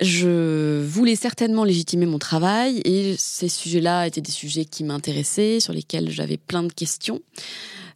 [0.00, 5.72] Je voulais certainement légitimer mon travail et ces sujets-là étaient des sujets qui m'intéressaient, sur
[5.72, 7.20] lesquels j'avais plein de questions.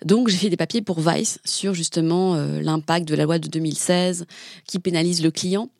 [0.04, 3.48] Donc j'ai fait des papiers pour Vice sur justement euh, l'impact de la loi de
[3.48, 4.26] 2016
[4.64, 5.70] qui pénalise le client.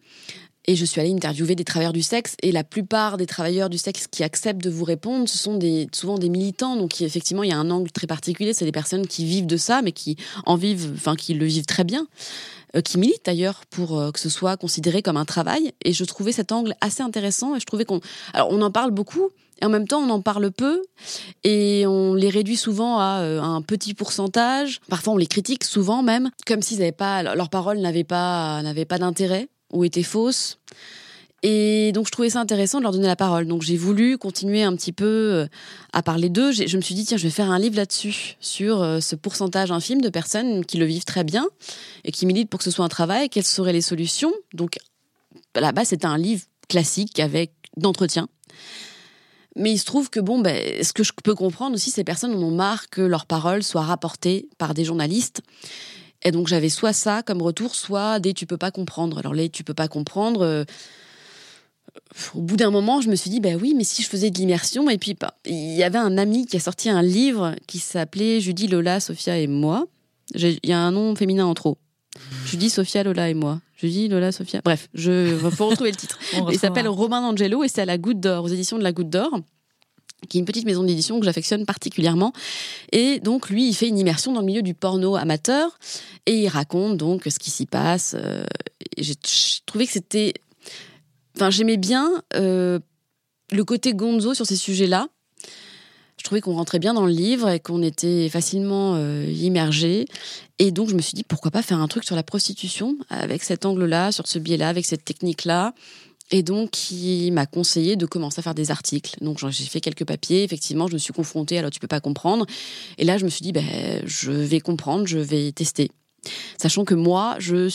[0.68, 3.78] Et je suis allée interviewer des travailleurs du sexe et la plupart des travailleurs du
[3.78, 6.76] sexe qui acceptent de vous répondre, ce sont des, souvent des militants.
[6.76, 8.52] Donc effectivement, il y a un angle très particulier.
[8.52, 11.64] C'est des personnes qui vivent de ça, mais qui en vivent, enfin qui le vivent
[11.64, 12.06] très bien.
[12.76, 15.72] Euh, qui milite d'ailleurs pour euh, que ce soit considéré comme un travail.
[15.86, 17.56] Et je trouvais cet angle assez intéressant.
[17.56, 18.02] Et je trouvais qu'on,
[18.34, 19.30] alors on en parle beaucoup.
[19.62, 20.82] Et en même temps, on en parle peu
[21.44, 24.80] et on les réduit souvent à euh, un petit pourcentage.
[24.90, 28.84] Parfois, on les critique souvent même, comme s'ils n'avaient pas, leurs paroles n'avaient pas, n'avaient
[28.84, 30.58] pas d'intérêt ou étaient fausses.
[31.42, 33.46] Et donc je trouvais ça intéressant de leur donner la parole.
[33.46, 35.46] Donc j'ai voulu continuer un petit peu euh,
[35.92, 36.50] à parler d'eux.
[36.50, 39.70] Je me suis dit tiens je vais faire un livre là-dessus sur euh, ce pourcentage
[39.70, 41.46] infime de personnes qui le vivent très bien
[42.04, 43.28] et qui militent pour que ce soit un travail.
[43.28, 44.32] Quelles seraient les solutions?
[44.52, 44.78] Donc
[45.54, 48.28] là-bas c'était un livre classique avec d'entretien.
[49.54, 52.34] Mais il se trouve que bon, ben, ce que je peux comprendre aussi, ces personnes
[52.34, 55.42] en ont marre que leurs paroles soient rapportées par des journalistes.
[56.24, 59.18] Et donc j'avais soit ça comme retour, soit des tu peux pas comprendre.
[59.18, 60.42] Alors les tu peux pas comprendre.
[60.42, 60.64] Euh,
[62.34, 64.38] au bout d'un moment, je me suis dit, ben oui, mais si je faisais de
[64.38, 67.78] l'immersion, et puis bah, il y avait un ami qui a sorti un livre qui
[67.78, 69.86] s'appelait Judy, Lola, Sophia et moi.
[70.34, 71.78] Il y a un nom féminin en trop.
[72.44, 73.60] Judy, Sophia, Lola et moi.
[73.76, 74.60] Judy, Lola, Sophia.
[74.64, 76.18] Bref, je faut retrouver le titre.
[76.50, 79.10] il s'appelle Romain D'Angelo et c'est à la Goutte d'Or, aux éditions de la Goutte
[79.10, 79.40] d'Or
[80.28, 82.32] qui est une petite maison d'édition que j'affectionne particulièrement.
[82.92, 85.78] Et donc, lui, il fait une immersion dans le milieu du porno amateur
[86.26, 88.14] et il raconte donc ce qui s'y passe.
[88.18, 88.44] Euh,
[88.98, 89.14] j'ai
[89.66, 90.34] trouvé que c'était
[91.38, 92.80] Enfin, j'aimais bien euh,
[93.52, 95.06] le côté gonzo sur ces sujets-là.
[96.16, 100.06] Je trouvais qu'on rentrait bien dans le livre et qu'on était facilement euh, immergé.
[100.58, 103.44] Et donc, je me suis dit, pourquoi pas faire un truc sur la prostitution avec
[103.44, 105.74] cet angle-là, sur ce biais-là, avec cette technique-là.
[106.30, 109.16] Et donc, il m'a conseillé de commencer à faire des articles.
[109.22, 110.42] Donc, j'ai fait quelques papiers.
[110.44, 111.58] Effectivement, je me suis confrontée.
[111.58, 112.44] Alors, tu peux pas comprendre.
[112.98, 113.64] Et là, je me suis dit, ben,
[114.04, 115.90] je vais comprendre, je vais tester.
[116.58, 117.70] Sachant que moi, je.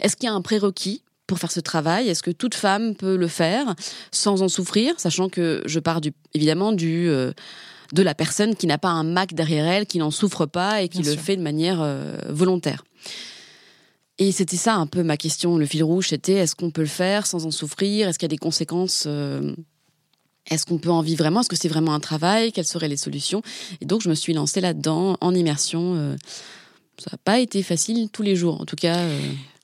[0.00, 2.08] Est-ce qu'il y a un prérequis pour faire ce travail?
[2.08, 3.74] Est-ce que toute femme peut le faire
[4.10, 7.32] sans en souffrir, sachant que je pars du, évidemment du euh,
[7.92, 10.88] de la personne qui n'a pas un Mac derrière elle, qui n'en souffre pas et
[10.88, 12.84] qui le fait de manière euh, volontaire.
[14.18, 16.88] Et c'était ça un peu ma question, le fil rouge, c'était est-ce qu'on peut le
[16.88, 18.08] faire sans en souffrir?
[18.08, 19.54] Est-ce qu'il y a des conséquences euh,
[20.50, 21.40] Est-ce qu'on peut en vivre vraiment?
[21.40, 22.52] Est-ce que c'est vraiment un travail?
[22.52, 23.42] Quelles seraient les solutions?
[23.80, 26.16] Et donc je me suis lancée là-dedans en immersion.
[26.98, 28.98] ça n'a pas été facile tous les jours, en tout cas.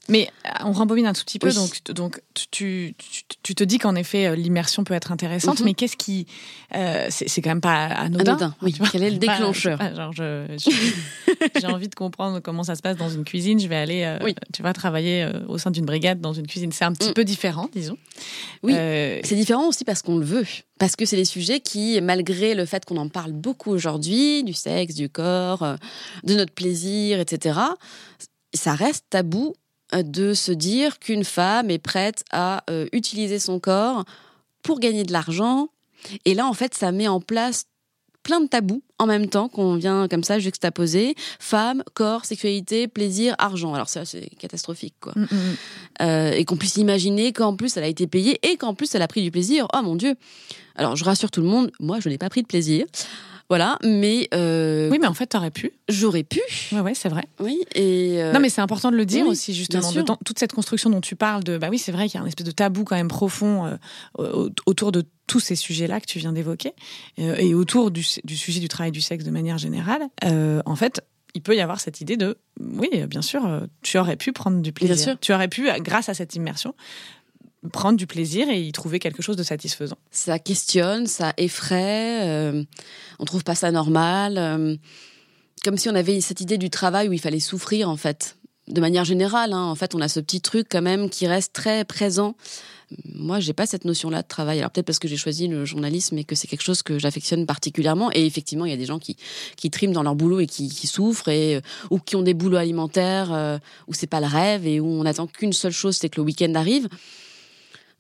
[0.09, 2.95] Mais euh, on rembobine un tout petit peu, donc, donc tu,
[3.43, 5.65] tu, te dis qu'en effet euh, l'immersion peut être intéressante, mhm.
[5.65, 6.27] mais qu'est-ce qui.
[6.75, 8.33] Euh, c'est quand même pas anodin.
[8.33, 8.75] anodin oui.
[8.93, 9.79] Quel est le déclencheur
[11.61, 14.19] J'ai envie de comprendre comment ça se passe dans une cuisine, je vais aller
[14.53, 16.73] tu vas travailler au sein d'une brigade dans une cuisine.
[16.73, 17.15] C'est un petit mm.
[17.15, 17.97] peu différent, disons.
[18.63, 20.45] Oui, c'est différent aussi parce qu'on le veut.
[20.79, 24.53] Parce que c'est des sujets qui, malgré le fait qu'on en parle beaucoup aujourd'hui, du
[24.53, 25.77] sexe, du corps,
[26.25, 27.59] de notre plaisir, etc.,
[28.53, 29.55] ça reste tabou
[29.93, 34.05] de se dire qu'une femme est prête à euh, utiliser son corps
[34.63, 35.69] pour gagner de l'argent.
[36.25, 37.67] Et là, en fait, ça met en place
[38.25, 43.37] plein de tabous en même temps qu'on vient comme ça juxtaposer femme, corps, sexualité, plaisir,
[43.39, 43.75] argent.
[43.75, 45.13] Alors ça, c'est catastrophique, quoi.
[45.15, 45.57] Mm, mm, mm.
[46.03, 49.03] Euh, et qu'on puisse imaginer qu'en plus elle a été payée et qu'en plus elle
[49.03, 49.69] a pris du plaisir.
[49.75, 50.17] Oh mon dieu.
[50.75, 52.87] Alors je rassure tout le monde, moi je n'ai pas pris de plaisir.
[53.51, 55.73] Voilà, mais euh, oui, mais en fait, t'aurais pu.
[55.89, 56.41] J'aurais pu.
[56.73, 57.25] Ouais, ouais, c'est vrai.
[57.41, 59.93] Oui, et euh, non, mais c'est important de le dire aussi justement.
[59.93, 62.25] De toute cette construction dont tu parles, de bah oui, c'est vrai qu'il y a
[62.25, 63.79] un espèce de tabou quand même profond
[64.19, 66.73] euh, autour de tous ces sujets-là que tu viens d'évoquer
[67.17, 70.03] et autour du, du, sujet du travail du sexe de manière générale.
[70.23, 71.03] en fait,
[71.35, 73.43] il peut y avoir cette idée de oui, bien sûr,
[73.83, 74.95] tu aurais pu prendre du plaisir.
[74.95, 75.17] Bien sûr.
[75.21, 76.75] Tu aurais pu, grâce à cette immersion,
[77.73, 79.99] prendre du plaisir et y trouver quelque chose de satisfaisant.
[80.11, 82.65] Ça questionne, ça effraie, euh,
[83.19, 84.77] on trouve pas ça normal, euh,
[85.65, 88.37] comme si on avait cette idée du travail où il fallait souffrir en fait.
[88.67, 91.53] De manière générale, hein, en fait, on a ce petit truc quand même qui reste
[91.53, 92.35] très présent.
[93.13, 94.59] Moi, j'ai pas cette notion-là de travail.
[94.59, 97.45] Alors peut-être parce que j'ai choisi le journalisme et que c'est quelque chose que j'affectionne
[97.45, 98.11] particulièrement.
[98.13, 99.17] Et effectivement, il y a des gens qui
[99.57, 102.57] qui triment dans leur boulot et qui, souffrent et euh, ou qui ont des boulots
[102.57, 106.09] alimentaires euh, où c'est pas le rêve et où on attend qu'une seule chose, c'est
[106.09, 106.89] que le week-end arrive.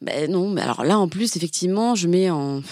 [0.04, 2.62] Ben non, mais alors là en plus effectivement, je mets en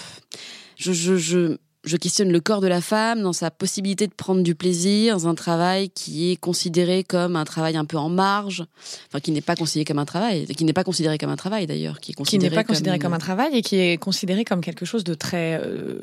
[0.77, 4.41] je, je, je, je questionne le corps de la femme dans sa possibilité de prendre
[4.41, 8.65] du plaisir dans un travail qui est considéré comme un travail un peu en marge,
[9.07, 11.67] enfin qui n'est pas considéré comme un travail, qui n'est pas considéré comme un travail
[11.67, 13.97] d'ailleurs, qui est considéré qui n'est pas comme considéré comme un travail et qui est
[13.97, 15.99] considéré comme quelque chose de très euh,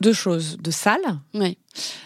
[0.00, 1.58] deux choses, de sale ouais.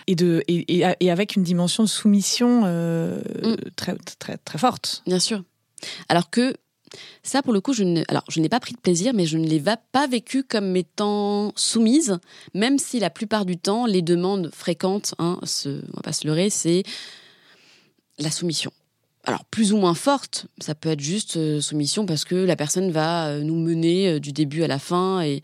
[0.06, 3.56] et de et, et, avec une dimension de soumission euh, mm.
[3.76, 5.02] très très très forte.
[5.06, 5.42] Bien sûr.
[6.08, 6.54] Alors que
[7.22, 9.38] ça, pour le coup, je ne, alors, je n'ai pas pris de plaisir, mais je
[9.38, 12.18] ne l'ai pas vécu comme étant soumise,
[12.54, 16.26] même si la plupart du temps, les demandes fréquentes, hein, ce, on va pas se
[16.26, 16.82] leurrer, c'est
[18.18, 18.72] la soumission.
[19.24, 22.90] Alors, plus ou moins forte, ça peut être juste euh, soumission parce que la personne
[22.90, 25.42] va euh, nous mener euh, du début à la fin et,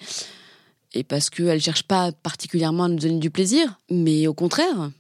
[0.95, 3.79] et parce qu'elle ne cherche pas particulièrement à nous donner du plaisir.
[3.91, 4.91] Mais au contraire,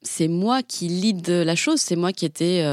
[0.00, 2.64] c'est moi qui lead la chose, c'est moi qui étais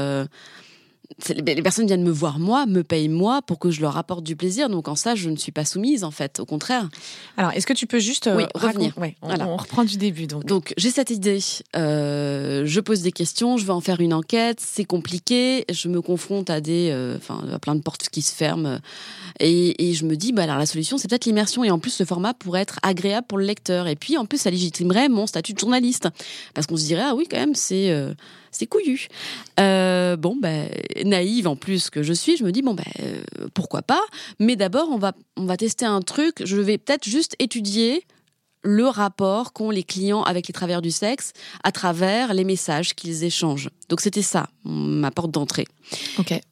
[1.28, 4.36] les personnes viennent me voir moi, me payent moi pour que je leur apporte du
[4.36, 4.68] plaisir.
[4.68, 6.88] Donc en ça, je ne suis pas soumise en fait, au contraire.
[7.36, 10.46] Alors est-ce que tu peux juste euh, revenir on, reprend du début donc.
[10.46, 11.40] Donc j'ai cette idée,
[11.76, 16.00] euh, je pose des questions, je vais en faire une enquête, c'est compliqué, je me
[16.00, 18.78] confronte à des, euh, enfin à plein de portes qui se ferment
[19.38, 22.06] et, je me dis bah alors la solution c'est peut-être l'immersion et en plus le
[22.06, 25.52] format pourrait être agréable pour le lecteur et puis en plus ça légitimerait mon statut
[25.52, 26.08] de journaliste
[26.54, 27.90] parce qu'on se dirait ah oui quand même c'est
[28.50, 29.08] c'est couillu.
[29.58, 30.68] Euh, bon, ben,
[31.04, 33.22] naïve en plus que je suis, je me dis, bon, ben, euh,
[33.54, 34.02] pourquoi pas.
[34.38, 36.44] Mais d'abord, on va, on va tester un truc.
[36.44, 38.04] Je vais peut-être juste étudier
[38.62, 41.32] le rapport qu'ont les clients avec les travailleurs du sexe
[41.64, 43.70] à travers les messages qu'ils échangent.
[43.88, 45.66] Donc c'était ça, ma porte d'entrée.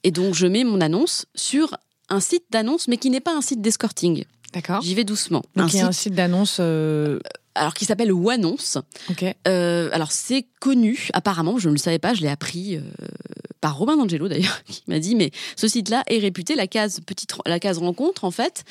[0.04, 1.76] Et donc je mets mon annonce sur
[2.08, 4.24] un site d'annonce, mais qui n'est pas un site d'escorting.
[4.54, 4.80] D'accord.
[4.80, 5.42] J'y vais doucement.
[5.56, 7.18] Donc il y a un site d'annonce euh,
[7.59, 8.79] alors qui s'appelle Wannonce.
[9.11, 9.35] Okay.
[9.47, 12.83] Euh, alors c'est connu, apparemment, je ne le savais pas, je l'ai appris euh,
[13.61, 17.35] par Romain D'Angelo d'ailleurs, qui m'a dit mais ce site-là est réputé la case petite,
[17.47, 18.64] la case rencontre en fait.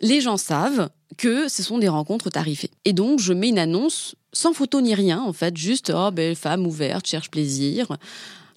[0.00, 2.70] Les gens savent que ce sont des rencontres tarifées.
[2.84, 6.34] Et donc je mets une annonce sans photo ni rien en fait, juste oh ben
[6.34, 7.88] femme ouverte cherche plaisir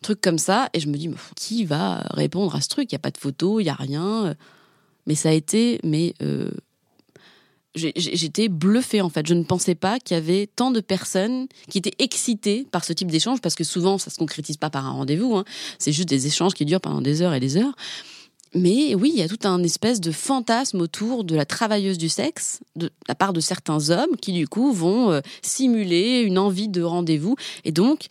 [0.02, 2.92] truc comme ça et je me dis qui va répondre à ce truc?
[2.92, 4.36] Il y a pas de photo il y a rien
[5.06, 6.52] mais ça a été mais euh,
[7.78, 9.28] j'étais bluffée en fait.
[9.28, 12.94] Je ne pensais pas qu'il y avait tant de personnes qui étaient excitées par ce
[12.94, 15.36] type d'échange parce que souvent ça se concrétise pas par un rendez-vous.
[15.36, 15.46] Hein.
[15.80, 17.76] C'est juste des échanges qui durent pendant des heures et des heures.
[18.54, 22.10] Mais oui, il y a tout un espèce de fantasme autour de la travailleuse du
[22.10, 26.70] sexe, de la part de certains hommes qui du coup vont euh, simuler une envie
[26.70, 27.36] de rendez-vous.
[27.66, 28.08] Et donc,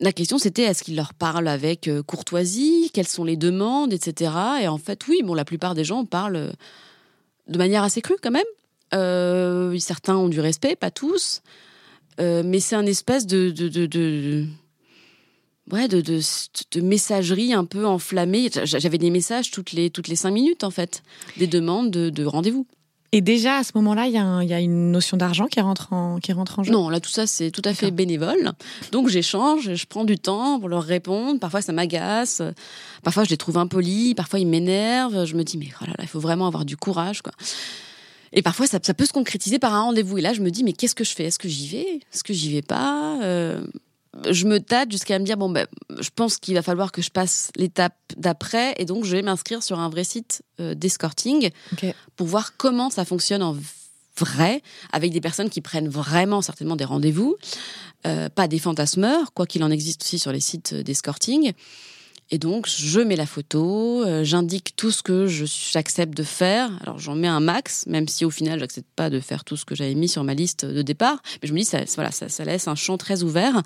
[0.00, 4.32] la question c'était est-ce qu'ils leur parlent avec euh, courtoisie, quelles sont les demandes, etc.
[4.62, 6.52] Et en fait, oui, bon, la plupart des gens parlent euh,
[7.48, 8.44] de manière assez crue quand même.
[8.92, 11.42] Euh, certains ont du respect, pas tous.
[12.20, 14.46] Euh, mais c'est un espèce de, de, de, de
[15.72, 16.20] ouais, de, de,
[16.72, 18.50] de, messagerie un peu enflammée.
[18.64, 21.02] J'avais des messages toutes les, toutes les cinq minutes, en fait,
[21.38, 22.66] des demandes de, de rendez-vous.
[23.10, 26.18] Et déjà, à ce moment-là, il y, y, a une notion d'argent qui, rentre en,
[26.18, 26.72] qui rentre en jeu?
[26.72, 28.50] Non, là, tout ça, c'est tout à fait bénévole.
[28.90, 31.38] Donc, j'échange, je prends du temps pour leur répondre.
[31.38, 32.42] Parfois, ça m'agace.
[33.04, 34.16] Parfois, je les trouve impolis.
[34.16, 35.26] Parfois, ils m'énervent.
[35.26, 37.32] Je me dis, mais oh là là, il faut vraiment avoir du courage, quoi.
[38.34, 40.18] Et parfois, ça, peut se concrétiser par un rendez-vous.
[40.18, 41.24] Et là, je me dis, mais qu'est-ce que je fais?
[41.24, 42.00] Est-ce que j'y vais?
[42.12, 43.18] Est-ce que j'y vais pas?
[43.22, 43.64] Euh,
[44.30, 45.66] Je me tâte jusqu'à me dire, bon, ben,
[46.00, 48.74] je pense qu'il va falloir que je passe l'étape d'après.
[48.78, 51.50] Et donc, je vais m'inscrire sur un vrai site euh, d'escorting
[52.16, 53.56] pour voir comment ça fonctionne en
[54.16, 57.36] vrai, avec des personnes qui prennent vraiment certainement des rendez-vous,
[58.06, 61.52] euh, pas des fantasmeurs, quoi qu'il en existe aussi sur les sites d'escorting.
[62.30, 66.70] Et donc, je mets la photo, euh, j'indique tout ce que j'accepte de faire.
[66.82, 69.64] Alors, j'en mets un max, même si au final, j'accepte pas de faire tout ce
[69.64, 71.22] que j'avais mis sur ma liste de départ.
[71.42, 73.62] Mais je me dis, ça, voilà, ça, laisse un champ très ouvert.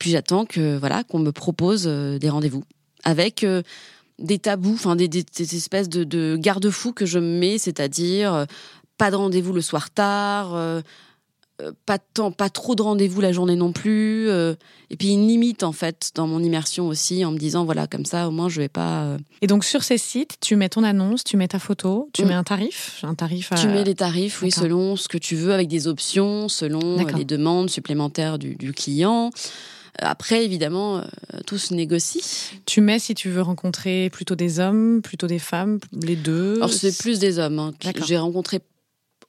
[0.00, 2.64] Puis j'attends que voilà qu'on me propose euh, des rendez-vous
[3.04, 3.62] avec euh,
[4.18, 8.46] des tabous, enfin des, espèces de, de garde-fous que je mets, c'est-à-dire
[8.98, 10.82] pas de rendez-vous le soir tard,
[11.86, 14.28] pas de temps, pas trop de rendez-vous la journée non plus.
[14.28, 14.54] Euh,
[14.90, 18.04] et puis une limite en fait dans mon immersion aussi en me disant voilà comme
[18.04, 19.04] ça au moins je vais pas.
[19.04, 22.24] Euh, et donc sur ces sites, tu mets ton annonce, tu mets ta photo, tu
[22.24, 22.28] mm.
[22.28, 23.50] mets un tarif, un tarif.
[23.58, 27.24] Tu mets les tarifs, oui, selon ce que tu veux avec des options, selon les
[27.24, 29.30] demandes supplémentaires du, client.
[29.98, 31.02] Après, évidemment,
[31.46, 32.22] tout se négocie.
[32.66, 36.56] Tu mets si tu veux rencontrer plutôt des hommes, plutôt des femmes, les deux.
[36.56, 37.58] Alors c'est plus des hommes.
[37.58, 37.72] Hein.
[38.06, 38.60] J'ai rencontré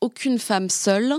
[0.01, 1.13] aucune femme seule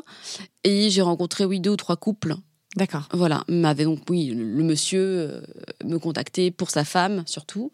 [0.64, 2.36] et j'ai rencontré oui deux ou trois couples.
[2.76, 3.08] D'accord.
[3.12, 5.40] Voilà, m'avait donc oui le monsieur euh,
[5.84, 7.72] me contactait pour sa femme surtout,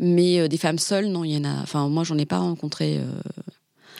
[0.00, 1.62] mais euh, des femmes seules non il y en a.
[1.62, 2.98] Enfin moi j'en ai pas rencontré.
[2.98, 3.06] Euh...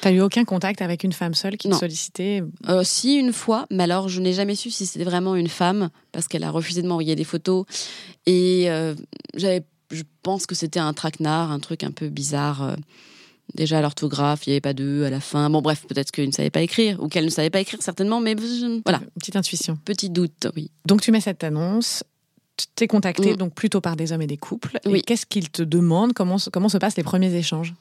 [0.01, 3.67] T'as eu aucun contact avec une femme seule qui te sollicitait euh, Si une fois,
[3.71, 6.83] mais alors je n'ai jamais su si c'était vraiment une femme parce qu'elle a refusé
[6.83, 7.65] de m'envoyer des photos
[8.27, 8.69] et
[9.35, 12.77] j'avais, je pense que c'était un traquenard, un truc un peu bizarre.
[13.57, 15.49] Déjà, l'orthographe, il n'y avait pas de à la fin.
[15.51, 18.21] Bon, bref, peut-être qu'elle ne savait pas écrire, ou qu'elle ne savait pas écrire certainement,
[18.21, 18.37] mais
[18.85, 19.01] voilà.
[19.19, 19.79] Petite intuition.
[19.85, 20.71] Petit doute, oui.
[20.85, 22.05] Donc, tu mets cette annonce,
[22.77, 23.37] tu es contacté mm.
[23.37, 24.79] donc plutôt par des hommes et des couples.
[24.87, 25.03] Oui.
[25.03, 26.13] Qu'est-ce qu'ils te demandent?
[26.13, 27.75] Comment, comment se passent les premiers échanges?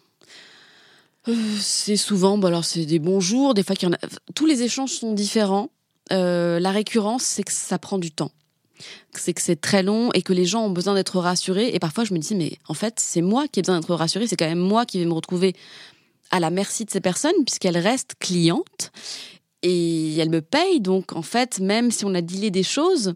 [1.27, 3.99] Euh, C'est souvent, bon, alors c'est des bonjours, des fois qu'il y en a.
[4.33, 5.69] Tous les échanges sont différents.
[6.11, 8.31] Euh, la récurrence, c'est que ça prend du temps
[9.13, 11.71] c'est que c'est très long et que les gens ont besoin d'être rassurés.
[11.73, 14.27] Et parfois, je me dis, mais en fait, c'est moi qui ai besoin d'être rassurée.
[14.27, 15.55] C'est quand même moi qui vais me retrouver
[16.31, 18.91] à la merci de ces personnes puisqu'elles restent clientes
[19.61, 20.81] et elles me payent.
[20.81, 23.15] Donc, en fait, même si on a dealé des choses,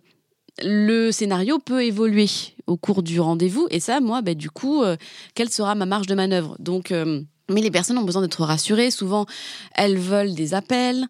[0.63, 2.29] le scénario peut évoluer
[2.67, 3.67] au cours du rendez-vous.
[3.71, 4.97] Et ça, moi, bah, du coup, euh,
[5.35, 6.55] quelle sera ma marge de manœuvre?
[6.59, 8.91] Donc, euh, mais les personnes ont besoin d'être rassurées.
[8.91, 9.25] Souvent,
[9.75, 11.05] elles veulent des appels.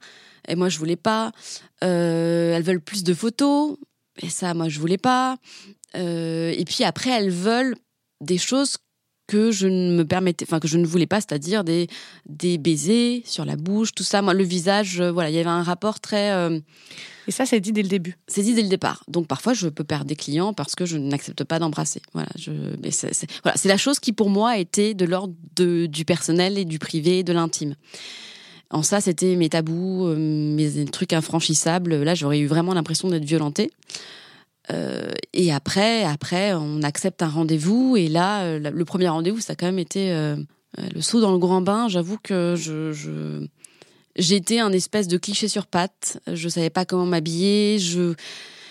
[0.48, 1.32] Et moi, je voulais pas.
[1.84, 3.78] Euh, elles veulent plus de photos.
[4.22, 5.38] Et ça, moi, je voulais pas.
[5.96, 7.76] Euh, et puis après, elles veulent
[8.22, 8.78] des choses
[9.28, 11.88] que je ne me permettais, enfin que je ne voulais pas, c'est-à-dire des
[12.26, 14.24] des baisers sur la bouche, tout ça.
[14.24, 16.32] Moi, le visage, euh, voilà, il y avait un rapport très.
[16.32, 16.60] Euh,
[17.28, 18.18] et ça, c'est dit dès le début.
[18.28, 19.04] C'est dit dès le départ.
[19.08, 22.02] Donc parfois, je peux perdre des clients parce que je n'accepte pas d'embrasser.
[22.14, 22.52] Voilà, je,
[22.90, 26.80] c'est, voilà, c'est la chose qui pour moi était de l'ordre du personnel et du
[26.80, 27.76] privé, de l'intime.
[28.72, 32.04] En ça, c'était mes tabous, euh, mes trucs infranchissables.
[32.04, 33.72] Là, j'aurais eu vraiment l'impression d'être violentée.
[34.72, 37.98] Euh, et après, après, on accepte un rendez-vous.
[37.98, 40.14] Et là, euh, le premier rendez-vous, ça a quand même été
[40.78, 41.88] le saut dans le grand bain.
[41.88, 43.48] J'avoue que je,
[44.16, 46.20] j'étais un espèce de cliché sur pattes.
[46.32, 47.80] Je savais pas comment m'habiller.
[47.80, 48.14] Je,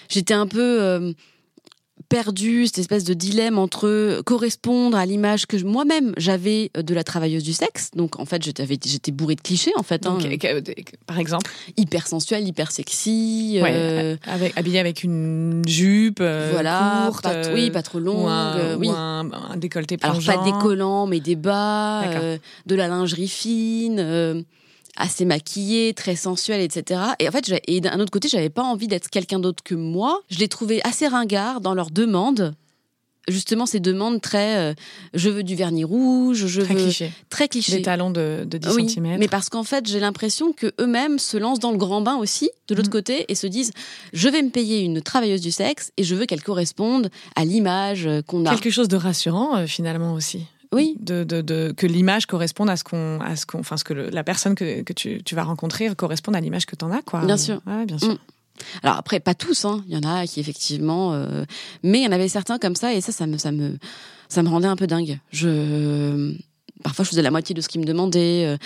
[0.09, 1.15] j'étais un peu
[2.09, 7.43] perdu, cette espèce de dilemme entre correspondre à l'image que moi-même j'avais de la travailleuse
[7.43, 7.91] du sexe.
[7.95, 10.07] Donc en fait, j'étais bourrée de clichés en fait.
[10.07, 10.19] Hein.
[11.07, 11.51] par exemple?
[11.77, 13.61] Hyper sensuelle, hyper sexy.
[13.63, 18.25] Euh, avec, habillée avec une jupe euh, voilà, courte, pas, oui, pas trop longue.
[18.25, 18.89] Ou un, oui.
[18.91, 20.33] un, décolleté plongeant.
[20.33, 24.45] Alors pas décollant, mais des bas, euh, de la lingerie fine
[24.99, 27.01] assez maquillée, très sensuelle, etc.
[27.19, 30.21] Et en fait, et d'un autre côté, j'avais pas envie d'être quelqu'un d'autre que moi.
[30.29, 32.55] Je les trouvais assez ringards dans leurs demandes.
[33.29, 34.75] Justement, ces demandes très, euh,
[35.13, 37.13] je veux du vernis rouge, je très veux cliché.
[37.29, 39.19] très cliché, des talons de, de 10 oui, cm.
[39.19, 42.51] Mais parce qu'en fait, j'ai l'impression que eux-mêmes se lancent dans le grand bain aussi
[42.69, 42.93] de l'autre mm.
[42.93, 43.73] côté et se disent,
[44.15, 48.09] je vais me payer une travailleuse du sexe et je veux qu'elle corresponde à l'image
[48.27, 48.51] qu'on a.
[48.51, 50.47] Quelque chose de rassurant euh, finalement aussi.
[50.73, 50.97] Oui.
[51.01, 53.95] De, de, de que l'image corresponde à ce qu'on, à ce qu'on, enfin, ce que
[53.95, 57.03] la personne que, que tu, tu, vas rencontrer corresponde à l'image que tu en as,
[57.03, 57.25] quoi.
[57.25, 57.61] Bien sûr.
[57.67, 58.15] Ouais, bien sûr.
[58.15, 58.19] Mm.
[58.83, 59.85] Alors après, pas tous, hein.
[59.89, 61.45] Il y en a qui effectivement, euh...
[61.83, 63.79] mais il y en avait certains comme ça, et ça, ça me, ça me,
[64.29, 65.21] ça me rendait un peu dingue.
[65.31, 66.35] Je,
[66.83, 68.47] parfois, je faisais la moitié de ce qu'ils me demandaient.
[68.47, 68.57] Euh,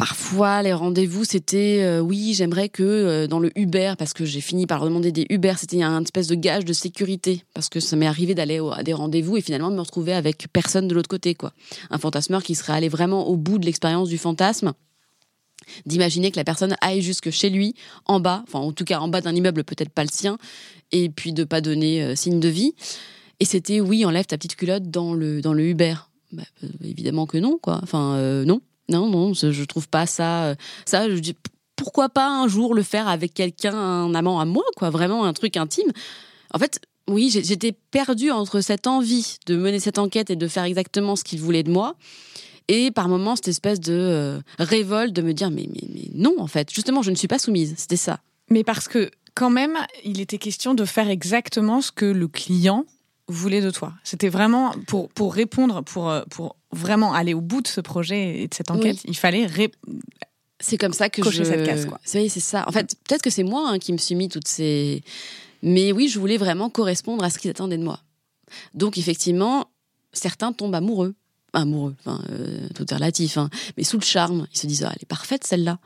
[0.00, 4.40] Parfois, les rendez-vous, c'était euh, oui, j'aimerais que euh, dans le Uber, parce que j'ai
[4.40, 7.96] fini par demander des Uber, c'était un espèce de gage de sécurité, parce que ça
[7.96, 11.10] m'est arrivé d'aller à des rendez-vous et finalement de me retrouver avec personne de l'autre
[11.10, 11.52] côté, quoi.
[11.90, 14.72] Un fantasmeur qui serait allé vraiment au bout de l'expérience du fantasme
[15.84, 17.74] d'imaginer que la personne aille jusque chez lui,
[18.06, 20.38] en bas, enfin en tout cas en bas d'un immeuble, peut-être pas le sien,
[20.92, 22.72] et puis de pas donner euh, signe de vie.
[23.38, 25.96] Et c'était oui, enlève ta petite culotte dans le dans le Uber.
[26.32, 26.44] Bah,
[26.82, 27.80] évidemment que non, quoi.
[27.82, 28.62] Enfin non.
[28.90, 30.44] Non, non, je trouve pas ça.
[30.44, 31.36] Euh, ça, je dis
[31.76, 35.32] pourquoi pas un jour le faire avec quelqu'un, un amant à moi, quoi, vraiment un
[35.32, 35.90] truc intime.
[36.52, 40.64] En fait, oui, j'étais perdue entre cette envie de mener cette enquête et de faire
[40.64, 41.96] exactement ce qu'il voulait de moi,
[42.68, 46.34] et par moments cette espèce de euh, révolte de me dire mais, mais, mais non,
[46.38, 47.74] en fait, justement, je ne suis pas soumise.
[47.76, 48.20] C'était ça.
[48.50, 52.84] Mais parce que quand même, il était question de faire exactement ce que le client
[53.26, 53.94] voulait de toi.
[54.04, 58.42] C'était vraiment pour, pour répondre, pour, euh, pour vraiment aller au bout de ce projet
[58.42, 59.48] et de cette enquête, il fallait
[60.60, 61.98] c'est comme ça que Cocher je cette case, quoi.
[62.04, 62.64] c'est c'est ça.
[62.68, 65.02] En fait peut-être que c'est moi hein, qui me suis mis toutes ces
[65.62, 68.00] mais oui je voulais vraiment correspondre à ce qu'ils attendaient de moi.
[68.74, 69.68] Donc effectivement
[70.12, 71.14] certains tombent amoureux.
[71.52, 74.92] Amoureux enfin euh, tout est relatif hein, mais sous le charme ils se disent ah,
[74.94, 75.78] elle est parfaite celle-là.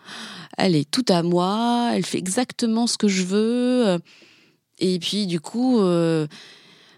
[0.59, 3.99] Elle est tout à moi elle fait exactement ce que je veux.
[4.81, 6.27] Et puis du coup euh,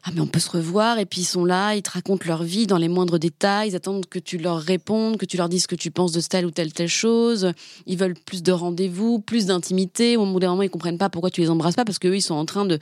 [0.09, 2.45] ah mais on peut se revoir et puis ils sont là, ils te racontent leur
[2.45, 5.65] vie dans les moindres détails, ils attendent que tu leur répondes, que tu leur dises
[5.65, 7.51] ce que tu penses de telle ou telle telle chose.
[7.87, 10.17] Ils veulent plus de rendez-vous, plus d'intimité.
[10.17, 12.23] Au bout d'un moment, ils comprennent pas pourquoi tu les embrasses pas parce qu'eux ils
[12.23, 12.79] sont en train de,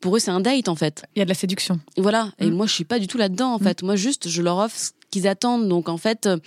[0.00, 1.04] pour eux c'est un date en fait.
[1.14, 1.78] Il y a de la séduction.
[1.96, 2.32] Voilà.
[2.40, 2.54] Et Mm.
[2.54, 3.82] moi je suis pas du tout là-dedans en fait.
[3.84, 5.68] Moi juste je leur offre ce qu'ils attendent.
[5.68, 6.38] Donc en fait euh,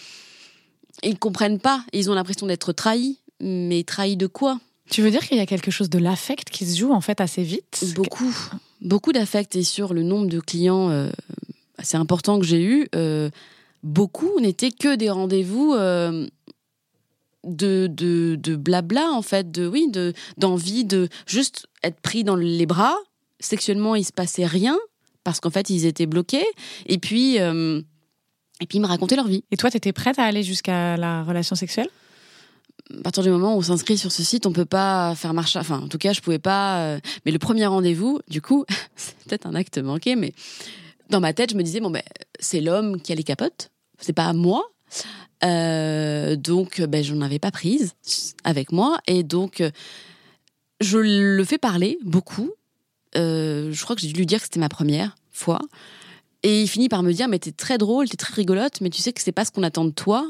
[1.03, 1.83] ils comprennent pas.
[1.93, 3.19] Ils ont l'impression d'être trahis.
[3.39, 4.59] Mais trahis de quoi?
[4.89, 7.21] Tu veux dire qu'il y a quelque chose de l'affect qui se joue en fait
[7.21, 7.83] assez vite?
[7.95, 8.33] Beaucoup,
[8.81, 11.09] beaucoup d'affect et sur le nombre de clients euh,
[11.77, 13.29] assez important que j'ai eu, euh,
[13.83, 16.27] beaucoup n'étaient que des rendez-vous euh,
[17.43, 22.35] de, de, de blabla en fait, de oui, de d'envie de juste être pris dans
[22.35, 22.95] les bras.
[23.39, 24.77] Sexuellement, il se passait rien
[25.23, 26.45] parce qu'en fait ils étaient bloqués.
[26.87, 27.37] Et puis
[28.59, 29.43] et puis ils me racontaient leur vie.
[29.51, 31.89] Et toi, t'étais prête à aller jusqu'à la relation sexuelle?
[32.99, 35.55] À partir du moment où on s'inscrit sur ce site, on peut pas faire marche.
[35.55, 36.79] Enfin, en tout cas, je pouvais pas.
[36.81, 38.65] euh, Mais le premier rendez-vous, du coup,
[38.95, 40.33] c'est peut-être un acte manqué, mais
[41.09, 42.03] dans ma tête, je me disais bon ben,
[42.39, 44.63] c'est l'homme qui a les capotes, c'est pas moi.
[45.43, 47.93] Euh, donc, ben, j'en avais pas prise
[48.43, 49.71] avec moi, et donc euh,
[50.81, 52.51] je le fais parler beaucoup.
[53.15, 55.59] Je crois que j'ai dû lui dire que c'était ma première fois.
[56.43, 59.01] Et il finit par me dire, mais t'es très drôle, t'es très rigolote, mais tu
[59.01, 60.29] sais que c'est pas ce qu'on attend de toi.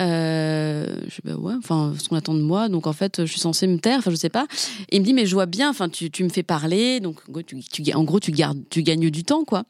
[0.00, 3.30] Euh, je dis, bah ouais, enfin, ce qu'on attend de moi, donc en fait, je
[3.30, 4.46] suis censée me taire, enfin, je sais pas.
[4.90, 7.20] Et il me dit, mais je vois bien, enfin, tu, tu me fais parler, donc
[7.46, 9.64] tu, en gros, tu, gagnes du temps, quoi.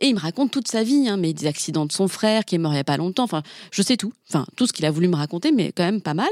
[0.00, 2.56] Et il me raconte toute sa vie, hein, mais des accidents de son frère qui
[2.56, 4.84] est mort il y a pas longtemps, enfin, je sais tout, enfin, tout ce qu'il
[4.84, 6.30] a voulu me raconter, mais quand même pas mal.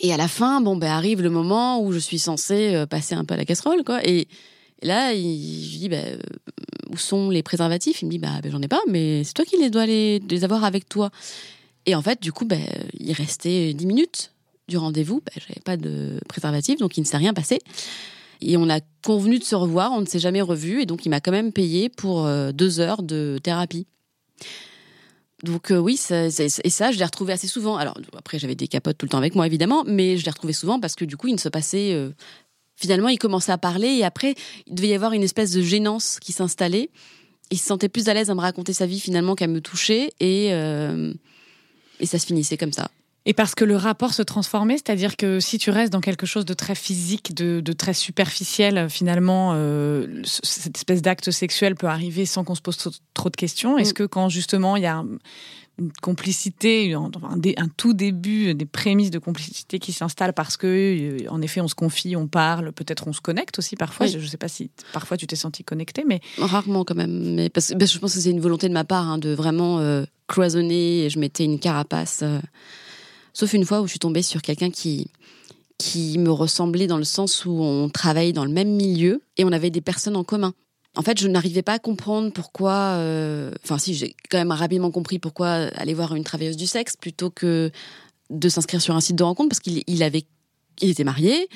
[0.00, 3.14] Et à la fin, bon, ben, arrive le moment où je suis censée euh, passer
[3.14, 4.06] un peu à la casserole, quoi.
[4.06, 4.26] Et,
[4.82, 6.02] là, il, je dis, bah,
[6.90, 8.02] où sont les préservatifs?
[8.02, 10.20] Il me dit, bah, ben, j'en ai pas, mais c'est toi qui les dois les
[10.42, 11.10] avoir avec toi.
[11.86, 12.62] Et en fait, du coup, ben,
[12.98, 14.32] il restait 10 minutes
[14.68, 15.22] du rendez-vous.
[15.24, 17.60] Ben, J'avais pas de préservatif, donc il ne s'est rien passé.
[18.40, 21.08] Et on a convenu de se revoir, on ne s'est jamais revu, et donc il
[21.08, 23.86] m'a quand même payé pour euh, deux heures de thérapie.
[25.42, 27.76] Donc euh, oui, et ça, je l'ai retrouvé assez souvent.
[27.76, 30.52] Alors après, j'avais des capotes tout le temps avec moi, évidemment, mais je l'ai retrouvé
[30.52, 31.92] souvent parce que du coup, il ne se passait...
[31.92, 32.10] euh,
[32.74, 34.34] finalement, il commençait à parler, et après,
[34.66, 36.90] il devait y avoir une espèce de gênance qui s'installait.
[37.50, 40.12] Il se sentait plus à l'aise à me raconter sa vie finalement qu'à me toucher,
[40.20, 40.50] et,
[42.00, 42.90] et ça se finissait comme ça.
[43.28, 46.44] Et parce que le rapport se transformait, c'est-à-dire que si tu restes dans quelque chose
[46.44, 52.24] de très physique, de, de très superficiel, finalement, euh, cette espèce d'acte sexuel peut arriver
[52.24, 52.76] sans qu'on se pose
[53.14, 53.78] trop, de questions.
[53.78, 53.94] Est-ce Mm.
[53.94, 55.02] que quand justement il y a
[55.78, 61.42] une complicité, un, tout début, des prémices de complicité qui s'installent parce que, euh, en
[61.42, 64.06] effet, on se confie, on parle, peut-être on se connecte aussi parfois.
[64.06, 64.12] Oui.
[64.12, 67.50] Je ne sais pas si parfois tu t'es senti connecté, mais Rarement quand même, mais
[67.50, 70.04] parce, que je pense que c'est une volonté de ma part hein, de vraiment euh,
[70.28, 71.04] cloisonner.
[71.04, 72.20] Et je mettais une carapace.
[72.22, 72.40] euh,
[73.34, 75.10] sauf une fois où je suis tombée sur quelqu'un qui
[75.78, 79.52] qui me ressemblait dans le sens où on travaillait dans le même milieu et on
[79.52, 80.54] avait des personnes en commun.
[80.96, 82.72] En fait, je n'arrivais pas à comprendre pourquoi.
[82.96, 86.96] euh, Enfin, si, j'ai quand même rapidement compris pourquoi aller voir une travailleuse du sexe
[86.96, 87.70] plutôt que
[88.30, 91.48] de s'inscrire sur un site de rencontre parce qu'il était marié,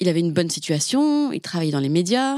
[0.00, 2.36] il avait une bonne situation, il travaillait dans les médias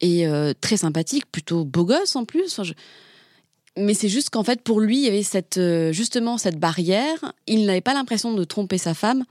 [0.00, 2.60] et euh, très sympathique, plutôt beau gosse en plus.
[3.78, 7.32] Mais c'est juste qu'en fait, pour lui, il y avait cette, euh, justement cette barrière.
[7.46, 9.24] Il n'avait pas l'impression de tromper sa femme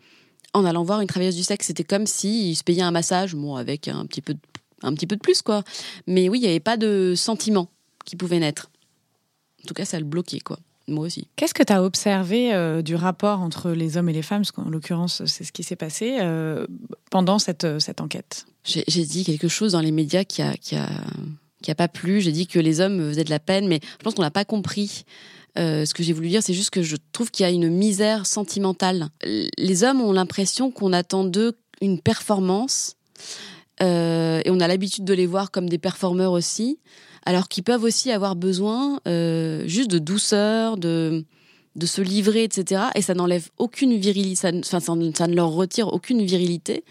[0.53, 1.67] en allant voir une travailleuse du sexe.
[1.67, 4.39] C'était comme s'il se payait un massage, bon, avec un petit peu de,
[4.85, 5.63] un petit peu de plus, quoi.
[6.07, 7.69] Mais oui, il n'y avait pas de sentiment
[8.05, 8.69] qui pouvait naître.
[9.63, 10.59] En tout cas, ça le bloquait, quoi.
[10.87, 11.27] Moi aussi.
[11.35, 14.41] Qu'est-ce que tu as observé euh, du rapport entre les hommes et les femmes?
[14.41, 16.67] Parce qu'en l'occurrence, c'est ce qui s'est passé euh,
[17.09, 18.45] pendant cette, euh, cette enquête.
[18.63, 20.87] J'ai dit quelque chose dans les médias qui a, qui a,
[21.63, 22.21] qui a pas plu.
[22.21, 24.31] J'ai dit que les hommes me faisaient de la peine, mais je pense qu'on n'a
[24.31, 25.05] pas compris.
[25.57, 27.69] Euh, ce que j'ai voulu dire, c'est juste que je trouve qu'il y a une
[27.69, 29.09] misère sentimentale.
[29.57, 32.95] Les hommes ont l'impression qu'on attend d'eux une performance,
[33.81, 36.79] euh, et on a l'habitude de les voir comme des performeurs aussi,
[37.25, 41.25] alors qu'ils peuvent aussi avoir besoin euh, juste de douceur, de
[41.75, 42.83] de se livrer, etc.
[42.95, 46.85] Et ça n'enlève aucune virilité, ça, ça ne leur retire aucune virilité.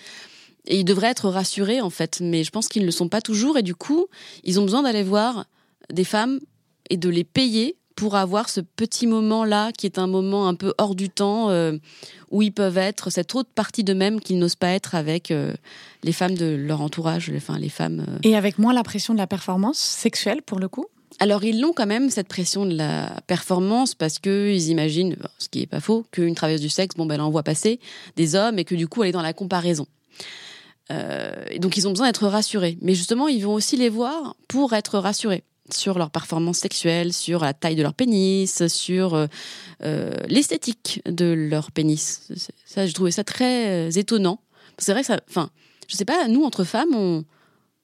[0.67, 2.21] Et ils devraient être rassurés, en fait.
[2.21, 3.59] Mais je pense qu'ils ne le sont pas toujours.
[3.59, 4.07] Et du coup,
[4.45, 5.47] ils ont besoin d'aller voir
[5.93, 6.41] des femmes
[6.91, 10.75] et de les payer pour avoir ce petit moment-là qui est un moment un peu
[10.79, 11.77] hors du temps euh,
[12.31, 15.55] où ils peuvent être cette autre partie d'eux-mêmes qu'ils n'osent pas être avec euh,
[16.03, 18.05] les femmes de leur entourage, enfin les femmes.
[18.09, 18.19] euh.
[18.23, 20.87] Et avec moins la pression de la performance sexuelle pour le coup?
[21.21, 25.49] Alors ils l'ont quand même cette pression de la performance parce que ils imaginent, ce
[25.49, 27.79] qui est pas faux, qu'une travailleuse du sexe, bon ben elle en voit passer
[28.17, 29.87] des hommes et que du coup elle est dans la comparaison.
[31.51, 32.79] Et donc ils ont besoin d'être rassurés.
[32.83, 37.41] Mais justement ils vont aussi les voir pour être rassurés sur leur performance sexuelle, sur
[37.41, 39.27] la taille de leur pénis, sur euh,
[39.83, 42.29] euh, l'esthétique de leur pénis.
[42.67, 44.41] Ça, j'ai trouvé ça très euh, étonnant.
[44.79, 45.51] C'est vrai que ça, enfin,
[45.89, 47.25] je sais pas, nous entre femmes, on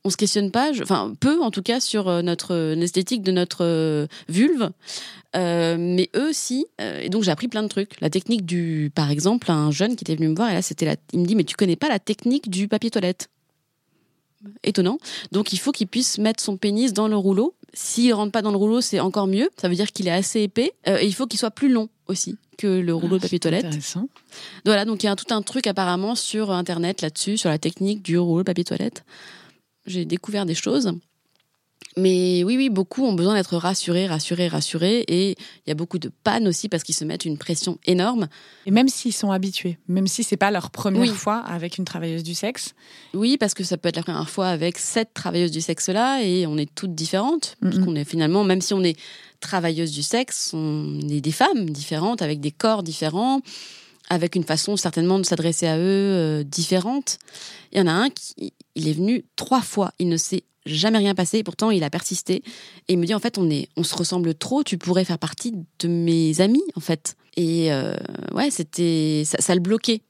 [0.03, 4.09] on se questionne pas, je- enfin peu en tout cas sur notre l'esthétique de notre
[4.31, 4.71] vulve,
[5.35, 6.67] mais eux aussi.
[6.81, 8.01] euh, et donc j'ai appris plein de trucs.
[8.01, 10.97] La technique du, par exemple, un jeune qui était venu me voir et là c'était
[11.13, 13.29] il me dit mais tu connais pas la technique du papier toilette?
[14.63, 14.99] Étonnant.
[15.33, 17.55] Donc il faut qu'il puisse mettre son pénis dans le rouleau.
[17.75, 19.51] S'il rentre pas dans le rouleau, c'est encore mieux.
[19.61, 20.73] Ça veut dire qu'il est assez épais.
[20.89, 23.67] Euh, et il faut qu'il soit plus long aussi que le rouleau de papier toilette.
[23.67, 24.09] Intéressant.
[24.65, 28.03] Voilà, donc il y a tout un truc apparemment sur Internet là-dessus, sur la technique
[28.03, 29.05] du rouleau de papier toilette.
[29.87, 30.93] J'ai découvert des choses.
[31.97, 35.01] Mais oui, oui, beaucoup ont besoin d'être rassurés, rassurés, rassurés.
[35.09, 38.29] Et il y a beaucoup de pannes aussi parce qu'ils se mettent une pression énorme.
[38.67, 41.09] Et même s'ils sont habitués, même si c'est pas leur première Oui.
[41.09, 42.75] fois avec une travailleuse du sexe,
[43.13, 46.47] Oui, parce que ça peut être la première fois avec cette travailleuse du sexe-là et
[46.47, 47.57] on est toutes différentes.
[47.61, 48.97] Parce qu'on est finalement, même si on est
[49.41, 53.41] travailleuse du sexe, on est des femmes différentes, avec des corps différents,
[54.09, 57.19] avec une façon certainement de s'adresser à eux euh, différente.
[57.73, 60.99] Il y en a un qui, il est venu trois fois, il ne s'est jamais
[60.99, 61.39] rien passé.
[61.39, 62.43] Et pourtant il a persisté.
[62.89, 64.63] Et il me dit en fait on est on se ressemble trop.
[64.63, 67.17] Tu pourrais faire partie de mes amis en fait.
[67.37, 67.95] Et euh,
[68.35, 70.03] ouais c'était ça, ça le bloquait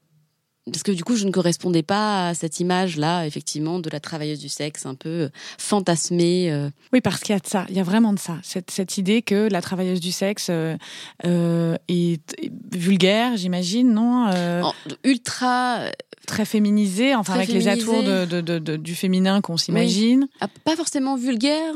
[0.65, 4.39] parce que du coup, je ne correspondais pas à cette image-là, effectivement, de la travailleuse
[4.39, 6.51] du sexe, un peu euh, fantasmée.
[6.51, 6.69] euh.
[6.93, 8.37] Oui, parce qu'il y a de ça, il y a vraiment de ça.
[8.43, 10.77] Cette, cette idée que la travailleuse du sexe euh,
[11.87, 14.61] est, est vulgaire, j'imagine, non Euh,
[15.03, 15.79] ultra,
[16.27, 20.27] Très féminisée, enfin Très avec les atours de, de- de- de- du féminin qu'on s'imagine.
[20.39, 21.73] ah, pas forcément vulgaire.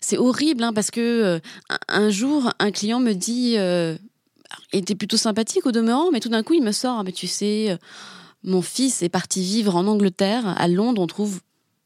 [0.00, 1.40] C'est horrible, hein, parce que
[1.88, 3.56] un, jour, un client me dit,
[4.72, 7.26] était plutôt sympathique au demeurant, mais tout d'un coup, il me sort, Ah, mais tu
[7.26, 7.76] sais, euh,
[8.42, 11.40] mon fils est parti vivre en Angleterre, à Londres, on trouve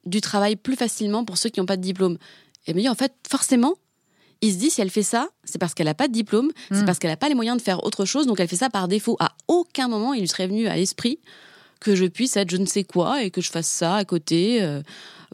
[0.04, 2.18] du travail plus facilement pour ceux qui n'ont pas de diplôme.
[2.66, 3.74] Et me dit, en fait, forcément,
[4.40, 6.82] il se dit, si elle fait ça, c'est parce qu'elle n'a pas de diplôme, c'est
[6.82, 6.84] Mm.
[6.84, 8.88] parce qu'elle n'a pas les moyens de faire autre chose, donc elle fait ça par
[8.88, 9.16] défaut.
[9.20, 11.20] À aucun moment, il lui serait venu à l'esprit
[11.80, 14.62] que je puisse être je ne sais quoi et que je fasse ça à côté
[14.62, 14.82] euh,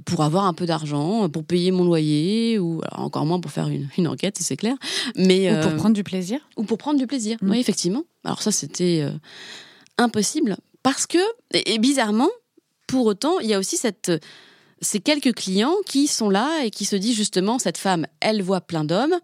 [0.05, 3.69] pour avoir un peu d'argent, pour payer mon loyer, ou alors encore moins pour faire
[3.69, 4.77] une, une enquête, c'est clair.
[5.17, 6.41] Mais, Ou pour euh, prendre du plaisir.
[6.57, 7.37] ou pour prendre du plaisir.
[7.43, 7.51] Mm.
[7.51, 8.05] Oui, effectivement.
[8.25, 9.11] Alors ça, c'était euh,
[9.97, 10.57] impossible.
[10.83, 11.19] Parce que,
[11.53, 12.31] et, et bizarrement,
[12.87, 14.13] pour autant, il y a aussi cette,
[14.81, 18.61] ces quelques clients qui sont là et qui se disent justement, cette femme, elle voit
[18.61, 19.15] plein d'hommes,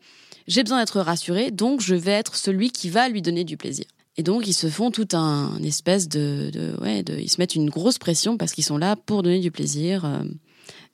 [0.46, 3.86] j'ai besoin d'être rassurée, donc je vais être celui qui va lui donner du plaisir.
[4.16, 7.40] Et donc, ils se font tout un une espèce de, de, ouais, de, ils se
[7.40, 10.04] mettent une grosse pression parce qu'ils sont là pour donner du plaisir.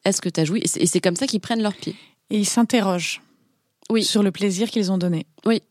[0.06, 0.60] Euh, Est-ce que tu as joui?
[0.64, 1.94] Et c'est- comme ça qu'ils prennent leur pied.
[2.30, 3.20] Et ils s'interrogent
[3.90, 4.04] Oui.
[4.04, 5.26] sur le plaisir qu'ils ont donné.
[5.44, 5.62] Oui.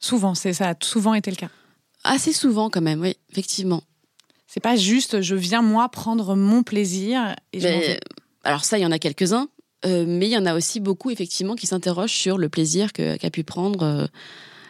[0.00, 1.50] Souvent, c'est ça a souvent été le cas.
[2.04, 3.82] Assez souvent, quand même, oui, effectivement.
[4.46, 8.00] C'est pas juste je viens moi prendre mon plaisir et je Mais, vais.
[8.44, 9.48] alors ça, il y en a quelques-uns,
[9.86, 13.30] euh, mais il y en a aussi beaucoup effectivement qui s'interrogent sur le plaisir qu'a
[13.30, 14.06] pu prendre euh,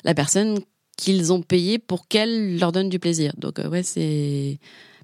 [0.04, 0.60] la personne
[0.96, 3.32] qu'ils ont payé pour qu'elle leur donne du plaisir.
[3.36, 4.58] Donc euh, ouais, c'est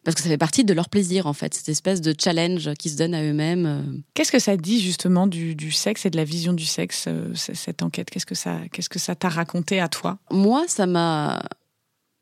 [0.05, 2.90] parce que ça fait partie de leur plaisir en fait, cette espèce de challenge qu'ils
[2.92, 3.66] se donnent à eux-mêmes.
[3.66, 3.82] euh.
[4.14, 7.32] Qu'est-ce que ça dit justement du, du sexe et de la vision du sexe, euh,
[7.34, 8.11] cette enquête?
[8.11, 10.18] Qu'est-ce que ça, qu'est-ce que ça t'a raconté à toi?
[10.30, 11.42] Moi, ça m'a,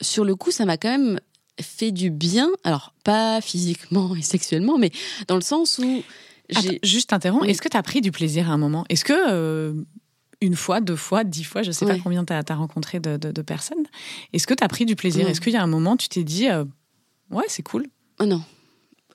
[0.00, 1.20] sur le coup, ça m'a quand même
[1.60, 2.48] fait du bien.
[2.64, 4.90] Alors pas physiquement et sexuellement, mais
[5.26, 6.02] dans le sens où
[6.54, 7.42] Attends, Juste interromps.
[7.42, 7.50] Oui.
[7.50, 8.86] Est-ce que tu as pris du plaisir à un moment?
[8.88, 9.74] Est-ce que euh,
[10.40, 13.32] une fois, deux fois, dix fois, je sais pas combien tu as, rencontré de, de-
[13.32, 13.84] de personnes,
[14.32, 15.24] est-ce que tu as pris du plaisir?
[15.24, 15.30] Non.
[15.30, 16.64] Est-ce qu'il y a un moment, tu t'es dit, euh,
[17.30, 17.86] ouais, c'est cool.
[18.20, 18.42] Oh non,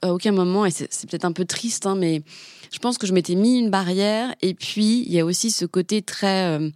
[0.01, 2.22] à aucun moment, et c'est peut-être un peu triste, hein, mais
[2.72, 5.66] je pense que je m'étais mis une barrière, et puis il y a aussi ce
[5.66, 6.59] côté très...
[6.59, 6.70] euh,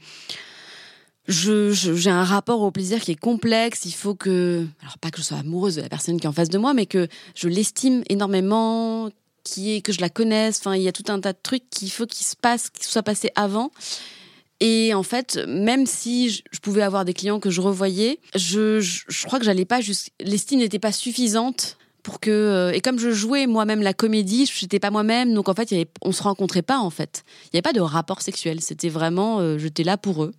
[1.27, 4.65] J'ai un rapport au plaisir qui est complexe, il faut que...
[4.81, 6.73] Alors pas que je sois amoureuse de la personne qui est en face de moi,
[6.73, 9.09] mais que je l'estime énormément,
[9.43, 11.69] qui est, que je la connaisse, enfin il y a tout un tas de trucs
[11.69, 13.71] qu'il faut qu'il se passe, qu'il soit passé avant.
[14.59, 18.81] Et en fait, même si je, pouvais avoir des clients que je revoyais, je,
[19.25, 20.09] crois que j'allais pas juste.
[20.19, 22.31] L'estime n'était pas suffisante pour que.
[22.31, 25.69] euh, et comme je jouais moi-même la comédie, je n'étais pas moi-même, donc en fait,
[25.71, 27.23] y avait, on se rencontrait pas en fait.
[27.45, 28.61] Il n'y avait pas de rapport sexuel.
[28.61, 30.33] C'était vraiment, euh, j'étais là pour eux.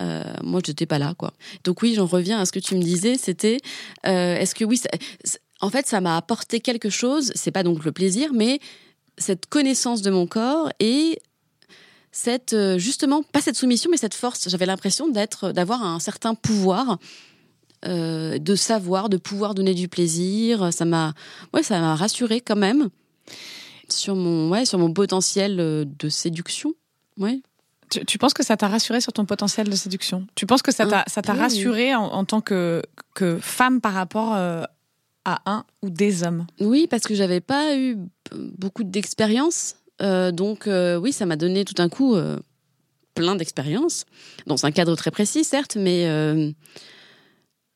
[0.00, 1.32] Euh, moi, je n'étais pas là, quoi.
[1.64, 3.16] Donc oui, j'en reviens à ce que tu me disais.
[3.16, 3.58] C'était,
[4.06, 4.80] euh, est-ce que oui,
[5.60, 7.32] en fait, ça m'a apporté quelque chose.
[7.34, 8.58] C'est pas donc le plaisir, mais
[9.18, 11.18] cette connaissance de mon corps et
[12.16, 14.48] cette justement pas cette soumission, mais cette force.
[14.48, 16.98] J'avais l'impression d'être, d'avoir un certain pouvoir.
[17.84, 21.12] de savoir, de pouvoir donner du plaisir, ça m'a,
[21.52, 22.88] ouais, ça m'a rassuré quand même
[23.90, 26.72] sur mon, ouais, sur mon potentiel de séduction,
[27.18, 27.42] ouais.
[28.06, 30.26] Tu, penses que ça t'a rassuré sur ton potentiel de séduction?
[30.34, 32.82] Tu penses que ça t'a, ça t'a rassuré en, tant que,
[33.14, 34.64] que femme par rapport euh,
[35.24, 36.46] à un ou des hommes?
[36.60, 37.98] Oui, parce que j'avais pas eu
[38.32, 39.76] beaucoup d'expérience.
[40.02, 42.16] Euh, donc, euh, oui, ça m'a donné tout d'un coup
[43.14, 44.06] plein d'expériences,
[44.46, 46.08] dans un cadre très précis, certes, mais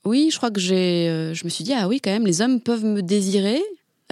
[0.04, 2.60] oui, je crois que j'ai, je me suis dit, ah oui, quand même, les hommes
[2.60, 3.62] peuvent me désirer.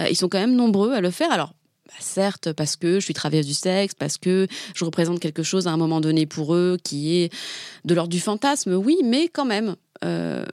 [0.09, 1.33] ils sont quand même nombreux à le faire.
[1.33, 1.53] Alors,
[1.87, 5.69] bah, certes, parce que je suis travailleuse du sexe, parce que je représente quelque chose
[5.69, 7.33] à un moment donné pour eux qui est
[7.85, 9.77] de l'ordre du fantasme, oui, mais quand même.
[10.05, 10.45] Euh,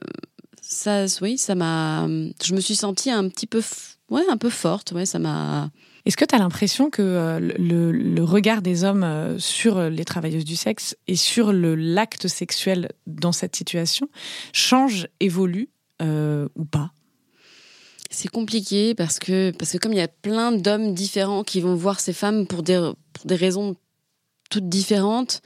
[0.62, 2.06] ça, oui, ça m'a.
[2.42, 3.62] Je me suis sentie un petit peu,
[4.10, 4.92] ouais, un peu forte.
[4.92, 5.70] Ouais, ça m'a.
[6.06, 10.44] Est-ce que tu as l'impression que euh, le, regard des hommes euh, sur les travailleuses
[10.44, 14.08] du sexe et sur l'acte sexuel dans cette situation
[14.52, 15.68] change, évolue
[16.00, 16.92] ou pas?
[18.10, 21.74] C'est compliqué parce que, parce que comme il y a plein d'hommes différents qui vont
[21.74, 23.76] voir ces femmes pour des, pour des raisons
[24.50, 25.40] toutes différentes,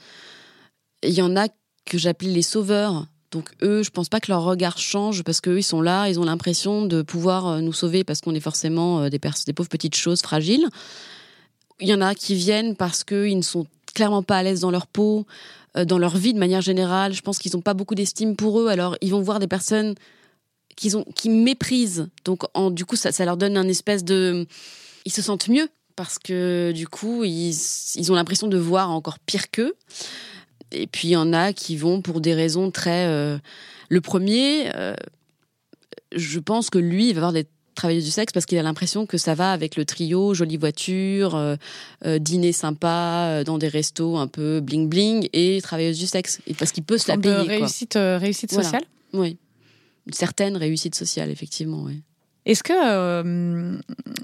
[1.03, 1.47] il y en a
[1.85, 3.07] que j'appelle les sauveurs.
[3.31, 6.19] Donc eux, je pense pas que leur regard change parce qu'eux, ils sont là, ils
[6.19, 9.95] ont l'impression de pouvoir euh, nous sauver parce qu'on est forcément euh, des, pauvres petites
[9.95, 10.67] choses fragiles.
[11.79, 14.71] Il y en a qui viennent parce qu'ils ne sont clairement pas à l'aise dans
[14.71, 15.27] leur peau,
[15.77, 17.13] euh, dans leur vie de manière générale.
[17.13, 19.93] Je pense qu'ils n'ont pas beaucoup d'estime pour eux, alors ils vont voir des personnes
[20.75, 22.09] qu'ils ont, qui méprisent.
[22.25, 24.47] Donc, en, du coup, ça, leur donne un espèce de,
[25.05, 29.51] ils se sentent mieux parce que du coup, ils ont l'impression de voir encore pire
[29.51, 29.75] qu'eux.
[30.71, 33.07] Et puis il y en a qui vont pour des raisons très.
[33.07, 33.37] Euh,
[33.89, 34.93] le premier, euh,
[36.15, 39.05] je pense que lui, il va avoir des travailleuses du sexe parce qu'il a l'impression
[39.05, 44.27] que ça va avec le trio, jolie voiture, euh, dîner sympa dans des restos un
[44.27, 46.39] peu bling bling et travailleuse du sexe.
[46.45, 47.47] Et parce qu'il peut se la payer.
[47.47, 48.83] réussite, réussite sociale.
[49.13, 49.37] Oui
[50.07, 51.83] une certaine réussite sociale, effectivement.
[51.83, 52.01] Oui.
[52.45, 53.77] Est-ce que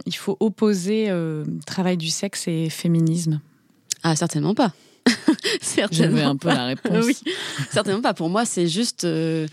[0.07, 1.11] il faut opposer
[1.67, 3.39] travail du sexe et féminisme?
[4.01, 4.73] Ah, certainement pas.
[5.61, 6.17] certainement.
[6.17, 7.05] J'avais un peu la réponse.
[7.05, 7.15] oui,
[7.71, 8.13] certainement pas.
[8.13, 9.47] Pour moi, c'est juste, euh,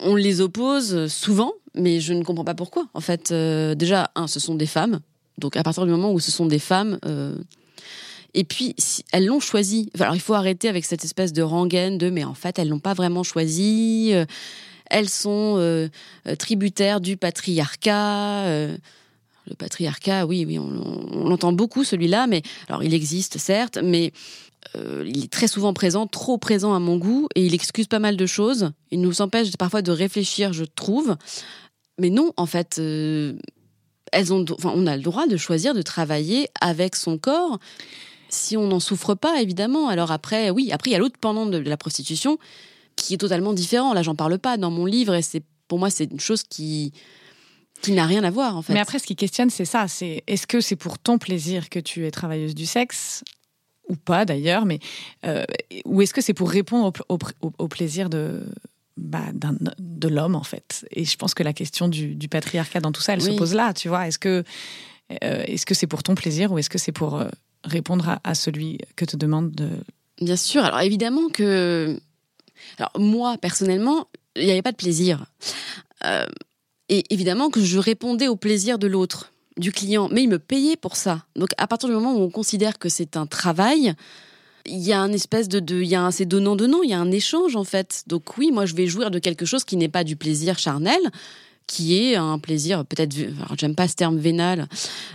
[0.00, 2.86] on les oppose souvent, mais je ne comprends pas pourquoi.
[2.94, 5.00] En fait, déjà, un, ce sont des femmes.
[5.38, 6.98] Donc, à partir du moment où ce sont des femmes,
[8.34, 9.90] et puis, si elles l'ont choisi.
[9.98, 12.78] Alors, il faut arrêter avec cette espèce de rengaine de, mais en fait, elles l'ont
[12.78, 14.14] pas vraiment choisi
[14.90, 15.88] elles sont euh,
[16.26, 18.44] euh, tributaires du patriarcat.
[18.44, 18.76] Euh,
[19.46, 24.12] le patriarcat, oui, oui, on, l'entend beaucoup celui-là, mais alors il existe certes, mais
[24.74, 28.16] il est très souvent présent, trop présent à mon goût, et il excuse pas mal
[28.16, 28.70] de choses.
[28.90, 31.16] Il nous empêche parfois de réfléchir, je trouve.
[31.98, 32.80] Mais non, en fait,
[34.14, 37.58] enfin, on a le droit de choisir de travailler avec son corps
[38.28, 39.88] si on n'en souffre pas, évidemment.
[39.88, 42.38] Alors après, oui, après il y a l'autre pendant de la prostitution
[42.96, 43.92] qui est totalement différent.
[43.92, 46.92] Là, j'en parle pas dans mon livre et c'est pour moi c'est une chose qui
[47.82, 48.74] qui n'a rien à voir en fait.
[48.74, 49.88] Mais après, ce qui questionne, c'est ça.
[49.88, 53.24] C'est est-ce que c'est pour ton plaisir que tu es travailleuse du sexe
[53.90, 54.78] ou pas d'ailleurs, mais
[55.26, 55.44] euh,
[55.84, 58.42] ou est-ce que c'est pour répondre au, plaisir de
[58.96, 59.26] bah,
[59.78, 60.86] de l'homme en fait?
[60.90, 63.74] Et je pense que la question du, patriarcat dans tout ça, elle se pose là.
[63.74, 64.44] Tu vois, est-ce que
[65.24, 67.28] euh, est-ce que c'est pour ton plaisir ou est-ce que c'est pour euh,
[67.64, 69.68] répondre à, à, celui que te demande de
[70.20, 70.64] Bien sûr.
[70.64, 71.98] Alors évidemment que
[72.78, 75.26] alors moi, personnellement, il n'y avait pas de plaisir.
[76.04, 76.26] Euh,
[76.88, 80.76] et évidemment que je répondais au plaisir de l'autre, du client, mais il me payait
[80.76, 81.24] pour ça.
[81.36, 83.94] Donc à partir du moment où on considère que c'est un travail,
[84.66, 86.90] il y a un espèce de, de il y a un c'est donnant donnant, il
[86.90, 88.02] y a un échange en fait.
[88.06, 91.00] Donc oui, moi je vais jouir de quelque chose qui n'est pas du plaisir charnel,
[91.70, 93.14] qui est un plaisir peut-être
[93.56, 94.66] j'aime pas ce terme vénal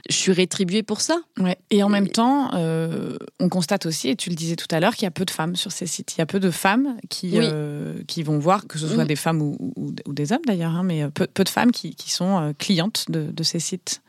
[0.10, 1.58] je suis rétribuée pour ça ouais.
[1.70, 4.96] et en même temps euh, on constate aussi et tu le disais tout à l'heure
[4.96, 6.96] qu'il y a peu de femmes sur ces sites il y a peu de femmes
[7.10, 9.08] qui euh, qui vont voir que ce soit mm.
[9.08, 12.10] des femmes ou, ou, des hommes d'ailleurs hein, mais peu, peu, de femmes qui, qui
[12.10, 14.02] sont euh, clientes de, de, ces sites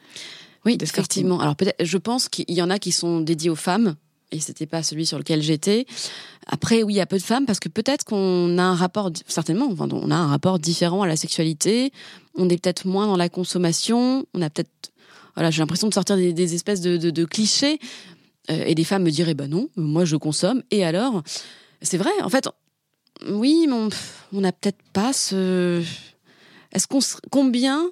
[0.65, 3.97] oui effectivement alors peut-être je pense qu'il y en a qui sont dédiés aux femmes
[4.33, 5.87] et c'était pas celui sur lequel j'étais.
[6.47, 9.11] Après, oui, il y a peu de femmes parce que peut-être qu'on a un rapport,
[9.27, 11.93] certainement, enfin, on a un rapport différent à la sexualité.
[12.35, 14.27] On est peut-être moins dans la consommation.
[14.35, 14.93] On a peut-être,
[15.37, 17.79] voilà, j'ai l'impression de sortir des, espèces de, de, clichés.
[18.51, 20.63] Euh, et des femmes me diraient, bah non, moi je consomme.
[20.71, 21.23] Et alors,
[21.83, 22.11] c'est vrai.
[22.23, 22.49] En fait,
[23.29, 23.89] oui, mais
[24.33, 25.83] on n'a peut-être pas ce.
[26.73, 26.99] Est-ce qu'on
[27.31, 27.91] combien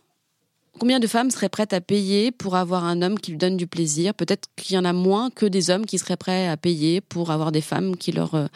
[0.78, 3.66] Combien de femmes seraient prêtes à payer pour avoir un homme qui lui donne du
[3.66, 4.12] plaisir?
[4.12, 7.30] Peut-être qu'il y en a moins que des hommes qui seraient prêts à payer pour
[7.30, 8.46] avoir des femmes qui leur, euh,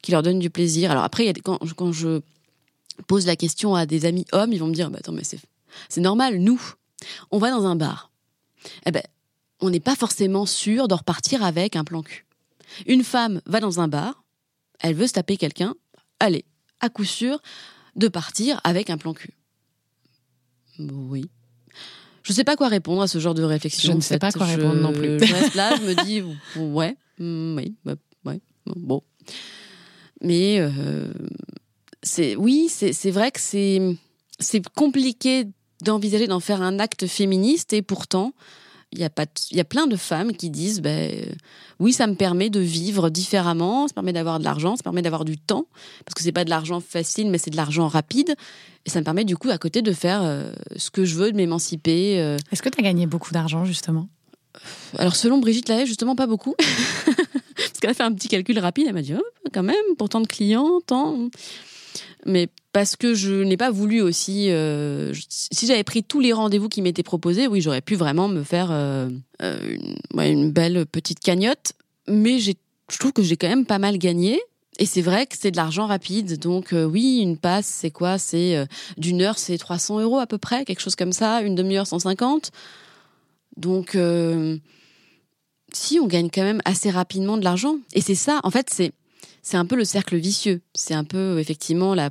[0.00, 0.90] qui leur donnent du plaisir.
[0.90, 2.20] Alors après, quand, je
[3.06, 6.00] pose la question à des amis hommes, ils vont me dire bah, Attends, mais c'est,
[6.00, 6.60] normal, nous,
[7.30, 8.10] on va dans un bar.
[8.86, 9.02] Eh ben,
[9.60, 12.24] on n'est pas forcément sûr de repartir avec un plan cul.
[12.86, 14.24] Une femme va dans un bar,
[14.80, 15.74] elle veut se taper quelqu'un,
[16.20, 16.46] allez,
[16.80, 17.40] à coup sûr,
[17.96, 19.34] de partir avec un plan cul.
[20.78, 21.26] Oui.
[22.22, 23.92] Je ne sais pas quoi répondre à ce genre de réflexion.
[23.92, 25.18] Je ne sais pas quoi répondre non plus.
[25.24, 26.22] Je reste là, je me dis,
[26.56, 27.94] ouais, mm, oui, bah,
[28.24, 29.02] ouais, bon.
[30.22, 31.12] Mais euh,
[32.02, 33.80] c'est, oui, c'est vrai que c'est,
[34.38, 35.46] c'est compliqué
[35.82, 38.32] d'envisager d'en faire un acte féministe et pourtant,
[38.94, 41.12] il y a pas il y a plein de femmes qui disent ben
[41.80, 45.24] oui ça me permet de vivre différemment ça permet d'avoir de l'argent ça permet d'avoir
[45.24, 45.66] du temps
[46.04, 48.34] parce que c'est pas de l'argent facile mais c'est de l'argent rapide.
[48.86, 51.32] Et ça me permet du coup à côté de faire euh, ce que je veux
[51.32, 52.36] de m'émanciper euh.
[52.52, 54.08] est-ce que tu as gagné beaucoup d'argent justement?
[54.98, 56.54] Alors selon Brigitte Lahaye justement pas beaucoup.
[57.56, 60.08] Parce qu'elle a fait un petit calcul rapide elle m'a dit oh, quand même pour
[60.08, 61.28] tant de clients tant.
[62.26, 64.50] Mais parce que je n'ai pas voulu aussi.
[64.50, 68.42] Euh, si j'avais pris tous les rendez-vous qui m'étaient proposés, oui, j'aurais pu vraiment me
[68.42, 69.08] faire euh,
[69.42, 69.76] euh,
[70.18, 71.74] une, belle petite cagnotte.
[72.08, 72.52] Mais je
[72.98, 74.42] trouve que j'ai quand même pas mal gagné.
[74.80, 76.36] Et c'est vrai que c'est de l'argent rapide.
[76.40, 78.18] Donc oui, une passe, c'est quoi?
[78.18, 78.66] C'est
[78.98, 81.42] d'une heure, c'est 300 euros à peu près, quelque chose comme ça.
[81.42, 82.50] Une demi-heure, 150.
[83.56, 83.96] Donc
[85.72, 87.76] si, on gagne quand même assez rapidement de l'argent.
[87.92, 88.68] Et c'est ça, en fait,
[89.42, 90.60] c'est un peu le cercle vicieux.
[90.74, 92.10] C'est un peu effectivement la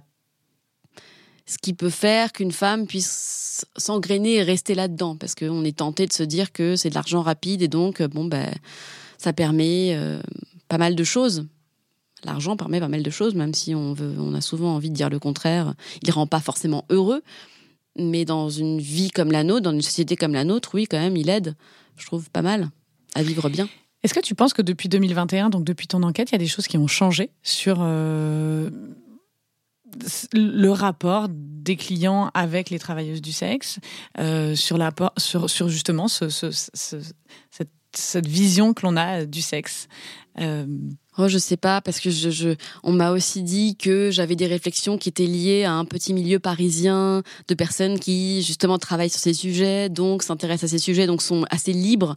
[1.45, 6.07] ce qui peut faire qu'une femme puisse s'engrainer et rester là-dedans, parce qu'on est tenté
[6.07, 8.51] de se dire que c'est de l'argent rapide et donc bon ben
[9.17, 10.21] ça permet euh,
[10.67, 11.45] pas mal de choses.
[12.25, 14.95] L'argent permet pas mal de choses, même si on veut, on a souvent envie de
[14.95, 15.73] dire le contraire.
[16.01, 17.21] Il rend pas forcément heureux,
[17.97, 20.99] mais dans une vie comme la nôtre, dans une société comme la nôtre, oui, quand
[20.99, 21.55] même, il aide.
[21.97, 22.69] Je trouve pas mal
[23.13, 23.67] à vivre bien.
[24.03, 26.47] Est-ce que tu penses que depuis 2021, donc depuis ton enquête, il y a des
[26.47, 28.69] choses qui ont changé sur euh,
[30.33, 33.79] le rapport des clients avec les travailleuses du sexe,
[34.19, 39.87] euh, sur, la, sur, justement ce, cette, vision que l'on a du sexe
[40.39, 40.65] euh...
[41.19, 44.97] Oh, je sais pas parce que je, on m'a aussi dit que j'avais des réflexions
[44.97, 49.35] qui étaient liées à un petit milieu parisien de personnes qui justement travaillent sur ces
[49.35, 52.15] sujets, donc s'intéressent à ces sujets, donc sont assez libres.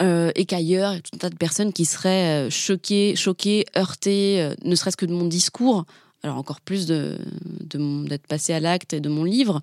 [0.00, 3.14] Euh, et qu'ailleurs, il y a tout un tas de personnes qui seraient euh, choquées,
[3.14, 5.84] choquées, heurtées, ne serait-ce que de mon discours.
[6.24, 7.18] Alors encore plus de
[8.08, 9.60] d'être passé à l'acte et de mon livre.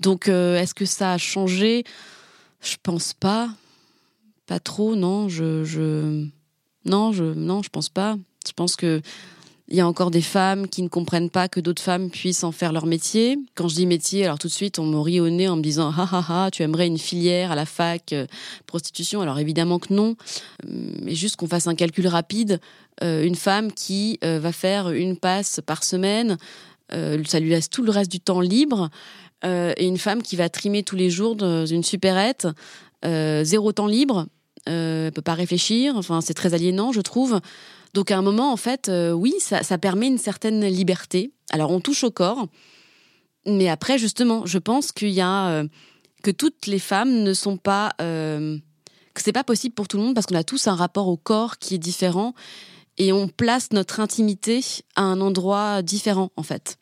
[0.00, 1.84] Donc, est-ce que ça a changé?
[2.60, 3.48] Je pense pas,
[4.46, 4.96] pas trop.
[4.96, 6.26] Non, je, je,
[6.84, 8.16] non, je, non, je pense pas.
[8.46, 9.00] Je pense que
[9.72, 12.52] il y a encore des femmes qui ne comprennent pas que d'autres femmes puissent en
[12.52, 13.38] faire leur métier.
[13.54, 15.62] Quand je dis métier, alors tout de suite, on me rit au nez en me
[15.62, 18.26] disant ha ha ha, tu aimerais une filière à la fac euh,
[18.66, 20.14] prostitution Alors évidemment que non,
[20.68, 22.60] mais juste qu'on fasse un calcul rapide.
[23.02, 26.36] Euh, une femme qui euh, va faire une passe par semaine,
[26.90, 28.90] ça lui laisse tout le reste du temps libre.
[29.42, 32.46] et une femme qui va trimer tous les jours dans une supérette,
[33.02, 34.26] zéro temps libre,
[34.68, 35.96] euh, peut pas réfléchir.
[35.96, 37.40] Enfin, c'est très aliénant, je trouve.
[37.94, 41.32] Donc à un moment, en fait, euh, oui, ça, permet une certaine liberté.
[41.50, 42.46] Alors on touche au corps,
[43.46, 45.68] mais après, justement, je pense qu'il y a euh,
[46.22, 48.58] que toutes les femmes ne sont pas euh,
[49.14, 51.18] que c'est pas possible pour tout le monde parce qu'on a tous un rapport au
[51.18, 52.34] corps qui est différent
[52.96, 54.64] et on place notre intimité
[54.96, 56.78] à un endroit différent en fait.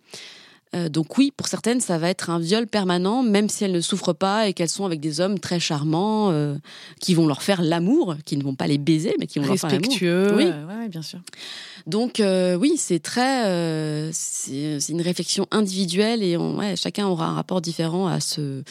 [0.75, 3.81] Euh, donc oui, pour certaines, ça va être un viol permanent, même si elles ne
[3.81, 6.57] souffrent pas et qu'elles sont avec des hommes très charmants euh,
[7.01, 9.57] qui vont leur faire l'amour, qui ne vont pas les baiser, mais qui vont leur
[9.57, 9.83] faire l'amour.
[9.89, 11.19] Respectueux, oui, ouais, bien sûr.
[11.87, 17.35] Donc euh, oui, c'est très, c'est une réflexion individuelle et on, ouais, chacun aura un
[17.35, 18.63] rapport différent à ce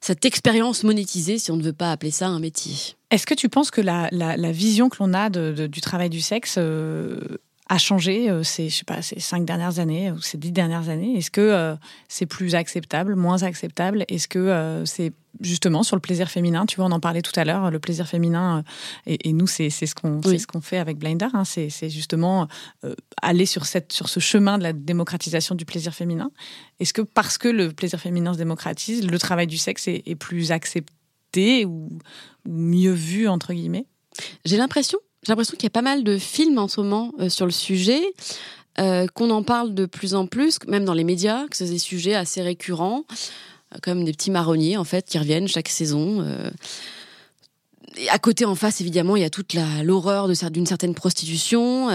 [0.00, 2.72] cette expérience monétisée, si on ne veut pas appeler ça un métier.
[3.10, 6.20] Est-ce que tu penses que la, la, vision que l'on a de, du travail du
[6.20, 6.56] sexe
[7.68, 10.88] a changé euh, ces, je sais pas, ces cinq dernières années ou ces dix dernières
[10.88, 11.16] années?
[11.16, 11.76] Est-ce que euh,
[12.08, 14.04] c'est plus acceptable, moins acceptable?
[14.08, 16.64] Est-ce que euh, c'est justement sur le plaisir féminin?
[16.64, 18.64] Tu vois, on en parlait tout à l'heure, le plaisir féminin,
[19.06, 21.28] et, nous, c'est ce qu'on ce qu'on fait avec Blinder.
[21.34, 22.48] Hein, c'est justement
[23.22, 26.30] aller sur, cette, sur ce chemin de la démocratisation du plaisir féminin.
[26.80, 30.16] Est-ce que parce que le plaisir féminin se démocratise, le travail du sexe est, est
[30.16, 31.88] plus accepté ou,
[32.46, 33.86] ou mieux vu, entre guillemets?
[34.44, 34.98] J'ai l'impression
[35.28, 37.52] j'ai l'impression qu'il y a pas mal de films en ce moment euh, sur le
[37.52, 38.00] sujet,
[38.78, 41.78] euh, qu'on en parle de plus en plus, même dans les médias, que c'est des
[41.78, 43.04] sujets assez récurrents,
[43.74, 46.26] euh, comme des petits marronniers en fait qui reviennent chaque saison.
[48.10, 51.90] À côté, en face, évidemment, il y a toute l'horreur d'une certaine prostitution.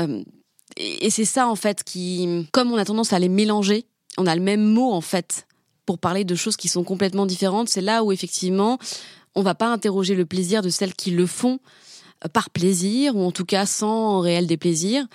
[0.78, 3.88] et, c'est ça en fait qui, comme on a tendance à les mélanger,
[4.20, 5.48] on a le même mot en fait
[5.88, 7.68] pour parler de choses qui sont complètement différentes.
[7.68, 8.78] C'est là où effectivement,
[9.34, 11.58] on va pas interroger le plaisir de celles qui le font
[12.32, 15.06] par plaisir, ou en tout cas sans réel déplaisir.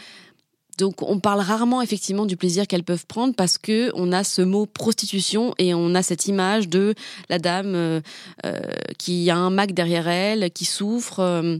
[0.78, 4.42] Donc on parle rarement effectivement du plaisir qu'elles peuvent prendre parce que on a ce
[4.42, 6.94] mot prostitution et on a cette image de
[7.28, 8.00] la dame euh,
[8.46, 8.60] euh,
[8.96, 11.18] qui a un Mac derrière elle, qui souffre.
[11.18, 11.58] Euh,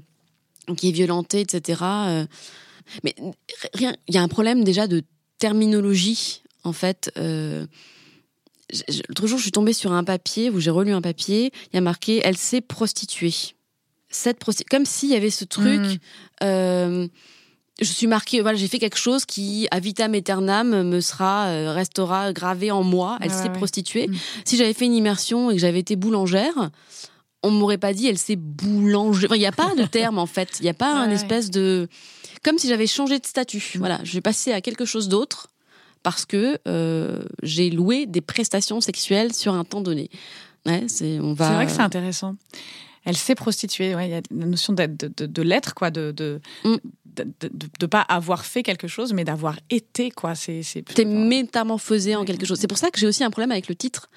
[0.77, 1.83] qui est violenté, etc.
[1.83, 2.27] Euh.
[3.03, 3.15] mais
[3.75, 5.03] rien, il y a un problème déjà de
[5.39, 7.11] terminologie en fait.
[7.17, 7.67] Euh,
[9.09, 11.53] L'autre jour, je suis tombée sur un papier où j'ai relu un papier.
[11.73, 13.55] Il y a marqué "Elle s'est prostituée".
[14.11, 14.39] Cette
[14.71, 15.81] comme s'il y avait ce truc.
[15.81, 15.99] Mmh.
[16.45, 17.09] Euh,
[17.81, 21.73] je suis marquée, voilà, j'ai fait quelque chose qui, à vitam aeternam, me sera, euh,
[21.73, 23.19] restera gravé en moi.
[23.21, 24.09] Elle s'est prostituée.
[24.09, 24.17] Mm.
[24.45, 26.71] Si j'avais fait une immersion et que j'avais été boulangère,
[27.43, 29.35] on m'aurait pas dit elle s'est boulangère.
[29.35, 30.57] Il n'y a pas de terme en fait.
[30.59, 31.89] Il n'y a pas un espèce de,
[32.43, 33.73] comme si j'avais changé de statut.
[33.75, 33.79] Mm.
[33.79, 35.49] Voilà, je vais passer à quelque chose d'autre
[36.03, 40.11] parce que euh, j'ai loué des prestations sexuelles sur un temps donné.
[40.67, 41.47] Ouais, c'est on va.
[41.47, 42.35] C'est vrai que c'est intéressant
[43.09, 43.95] elle s'est prostituée.
[43.95, 46.77] Ouais, il y a la notion de, de, de l'être, quoi, de, de, mm
[47.25, 47.25] de
[47.83, 50.37] ne pas avoir fait quelque chose, mais d'avoir été, quoi.
[50.37, 52.61] C'est, c'est T'es métamorphosé en quelque chose.
[52.61, 54.09] C'est pour ça que j'ai aussi un problème avec le titre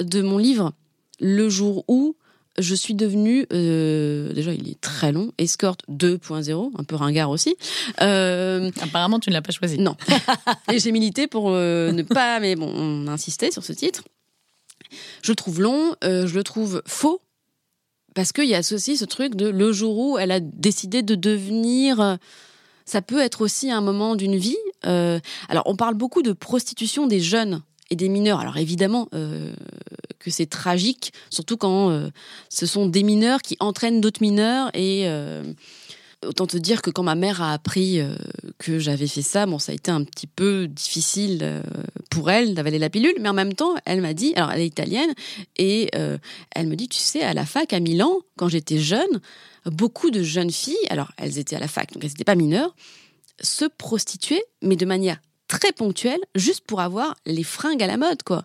[0.00, 0.74] de mon livre,
[1.18, 2.14] Le jour où
[2.58, 7.56] je suis devenue, euh, déjà il est très long, escorte 2.0, un peu ringard aussi.
[8.02, 9.78] Euh, Apparemment tu ne l'as pas choisi.
[9.78, 9.96] Non.
[10.72, 14.04] Et j'ai milité pour euh, ne pas, mais bon, on insistait sur ce titre.
[15.22, 17.22] Je le trouve long, je le trouve faux
[18.16, 21.14] parce qu'il y a aussi ce truc de le jour où elle a décidé de
[21.14, 22.00] devenir.
[22.00, 22.16] Euh,
[22.86, 24.56] ça peut être aussi un moment d'une vie.
[24.86, 28.40] Euh, alors, on parle beaucoup de prostitution des jeunes et des mineurs.
[28.40, 29.52] Alors évidemment euh,
[30.18, 32.10] que c'est tragique, surtout quand
[32.48, 35.06] ce sont des mineurs qui entraînent d'autres mineurs et
[36.26, 38.14] Autant te dire que quand ma mère a appris euh,
[38.58, 41.62] que j'avais fait ça, bon, ça a été un petit peu difficile euh,
[42.10, 44.66] pour elle d'avaler la pilule, mais en même temps, elle m'a dit, alors elle est
[44.66, 45.12] italienne,
[45.56, 46.18] et euh,
[46.54, 49.20] elle me dit, tu sais, à la fac à Milan, quand j'étais jeune,
[49.66, 52.74] beaucoup de jeunes filles, alors elles étaient à la fac, donc elles n'étaient pas mineures,
[53.40, 55.18] se prostituaient, mais de manière
[55.48, 58.44] très ponctuelle, juste pour avoir les fringues à la mode, quoi.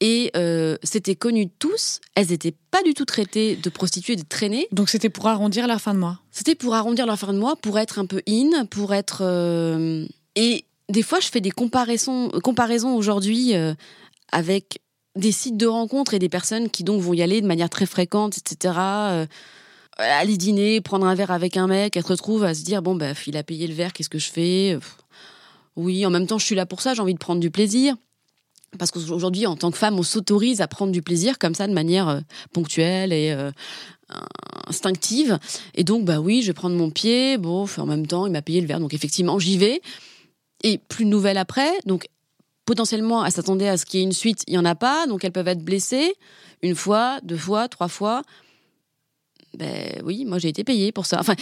[0.00, 2.00] Et euh, c'était connu de tous.
[2.14, 4.66] Elles n'étaient pas du tout traitées de prostituées, de traînées.
[4.72, 6.18] Donc c'était pour arrondir leur fin de mois.
[6.30, 9.18] C'était pour arrondir leur fin de mois, pour être un peu in, pour être.
[9.22, 13.74] Euh, et des fois, je fais des comparaisons, comparaisons aujourd'hui euh,
[14.32, 14.80] avec
[15.16, 17.86] des sites de rencontres et des personnes qui donc vont y aller de manière très
[17.86, 18.74] fréquente, etc.
[19.98, 22.94] aller dîner, prendre un verre avec un mec, elle se retrouve à se dire bon
[22.94, 24.78] bah il a payé le verre, qu'est-ce que je fais?
[25.74, 27.96] Oui, en même temps je suis là pour ça, j'ai envie de prendre du plaisir.
[28.78, 31.72] Parce qu'aujourd'hui, en tant que femme, on s'autorise à prendre du plaisir comme ça, de
[31.72, 32.20] manière euh,
[32.52, 33.50] ponctuelle et euh,
[34.68, 35.38] instinctive.
[35.74, 37.36] Et donc, bah oui, je vais prendre mon pied.
[37.36, 38.80] Bon, en même temps, il m'a payé le verre.
[38.80, 39.80] Donc, effectivement, j'y vais.
[40.62, 41.70] Et plus de nouvelles après.
[41.84, 42.08] Donc,
[42.64, 44.44] potentiellement, elle s'attendait à ce qu'il y ait une suite.
[44.46, 45.06] Il n'y en a pas.
[45.06, 46.14] Donc, elles peuvent être blessées
[46.62, 48.22] une fois, deux fois, trois fois.
[49.54, 51.18] Ben oui, moi j'ai été payée pour ça.
[51.18, 51.34] Enfin,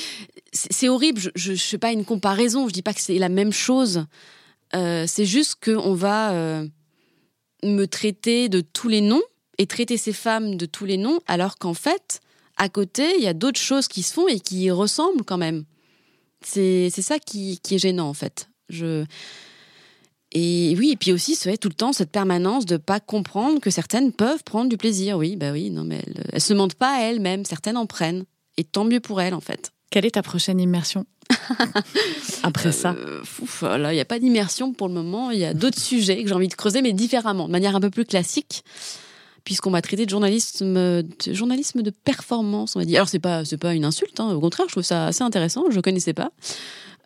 [0.53, 1.21] c'est horrible.
[1.35, 2.67] Je ne fais pas une comparaison.
[2.67, 4.07] Je dis pas que c'est la même chose.
[4.75, 6.65] Euh, c'est juste qu'on va
[7.65, 9.23] me traiter de tous les noms
[9.59, 12.21] et traiter ces femmes de tous les noms, alors qu'en fait,
[12.57, 15.65] à côté, il y a d'autres choses qui se font et qui ressemblent quand même.
[16.43, 18.49] C'est ça qui, est gênant, en fait.
[18.69, 19.05] Je...
[20.33, 23.71] Et oui, et puis aussi, c'est tout le temps cette permanence de pas comprendre que
[23.71, 25.17] certaines peuvent prendre du plaisir.
[25.17, 28.25] Oui, bah oui, non, mais elles, elles se mentent pas à elles-mêmes, certaines en prennent.
[28.57, 29.73] Et tant mieux pour elles, en fait.
[29.91, 31.07] Quelle est ta prochaine immersion?
[32.43, 33.23] Après ça euh,
[33.91, 35.31] Il n'y a pas d'immersion pour le moment.
[35.31, 37.81] Il y a d'autres sujets que j'ai envie de creuser, mais différemment, de manière un
[37.81, 38.65] peu plus classique,
[39.45, 42.99] puisqu'on m'a traité de journalisme, de journalisme de performance, on va dire.
[42.99, 44.31] Alors, c'est pas, pas une insulte, hein.
[44.31, 46.31] au contraire, je trouve ça assez intéressant, je ne connaissais pas.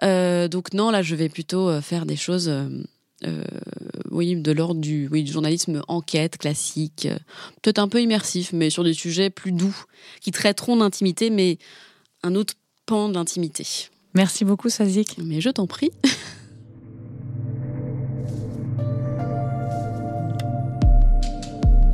[0.03, 2.53] Euh, donc, non, là, je vais plutôt euh, faire des choses.
[4.11, 7.09] oui, de l'ordre du, oui, du journalisme enquête classique,
[7.63, 9.77] peut-être un peu immersif, mais sur des sujets plus doux,
[10.21, 11.59] qui traiteront d'intimité, mais
[12.25, 12.55] un autre
[12.85, 13.91] pan d'intimité.
[14.15, 15.19] Merci beaucoup, Sazik.
[15.25, 15.91] Mais je t'en prie.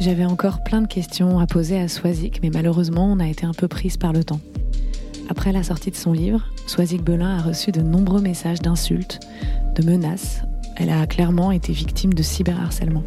[0.01, 3.53] J'avais encore plein de questions à poser à Swazik, mais malheureusement, on a été un
[3.53, 4.41] peu prise par le temps.
[5.29, 9.21] Après la sortie de son livre, Swazik Belin a reçu de nombreux messages d'insultes,
[9.75, 10.43] de menaces.
[10.79, 13.03] Elle a clairement été victime de cyberharcèlement.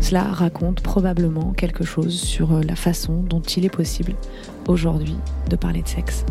[0.00, 4.14] Cela raconte probablement quelque chose sur la façon dont il est possible
[4.68, 5.16] aujourd'hui
[5.48, 6.24] de parler de sexe.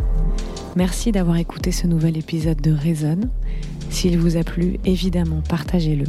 [0.76, 3.20] Merci d'avoir écouté ce nouvel épisode de Raison.
[3.90, 6.06] S'il vous a plu, évidemment, partagez-le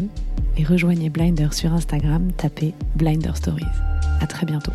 [0.58, 3.66] et rejoignez Blinder sur Instagram, tapez Blinder Stories.
[4.22, 4.74] À très bientôt.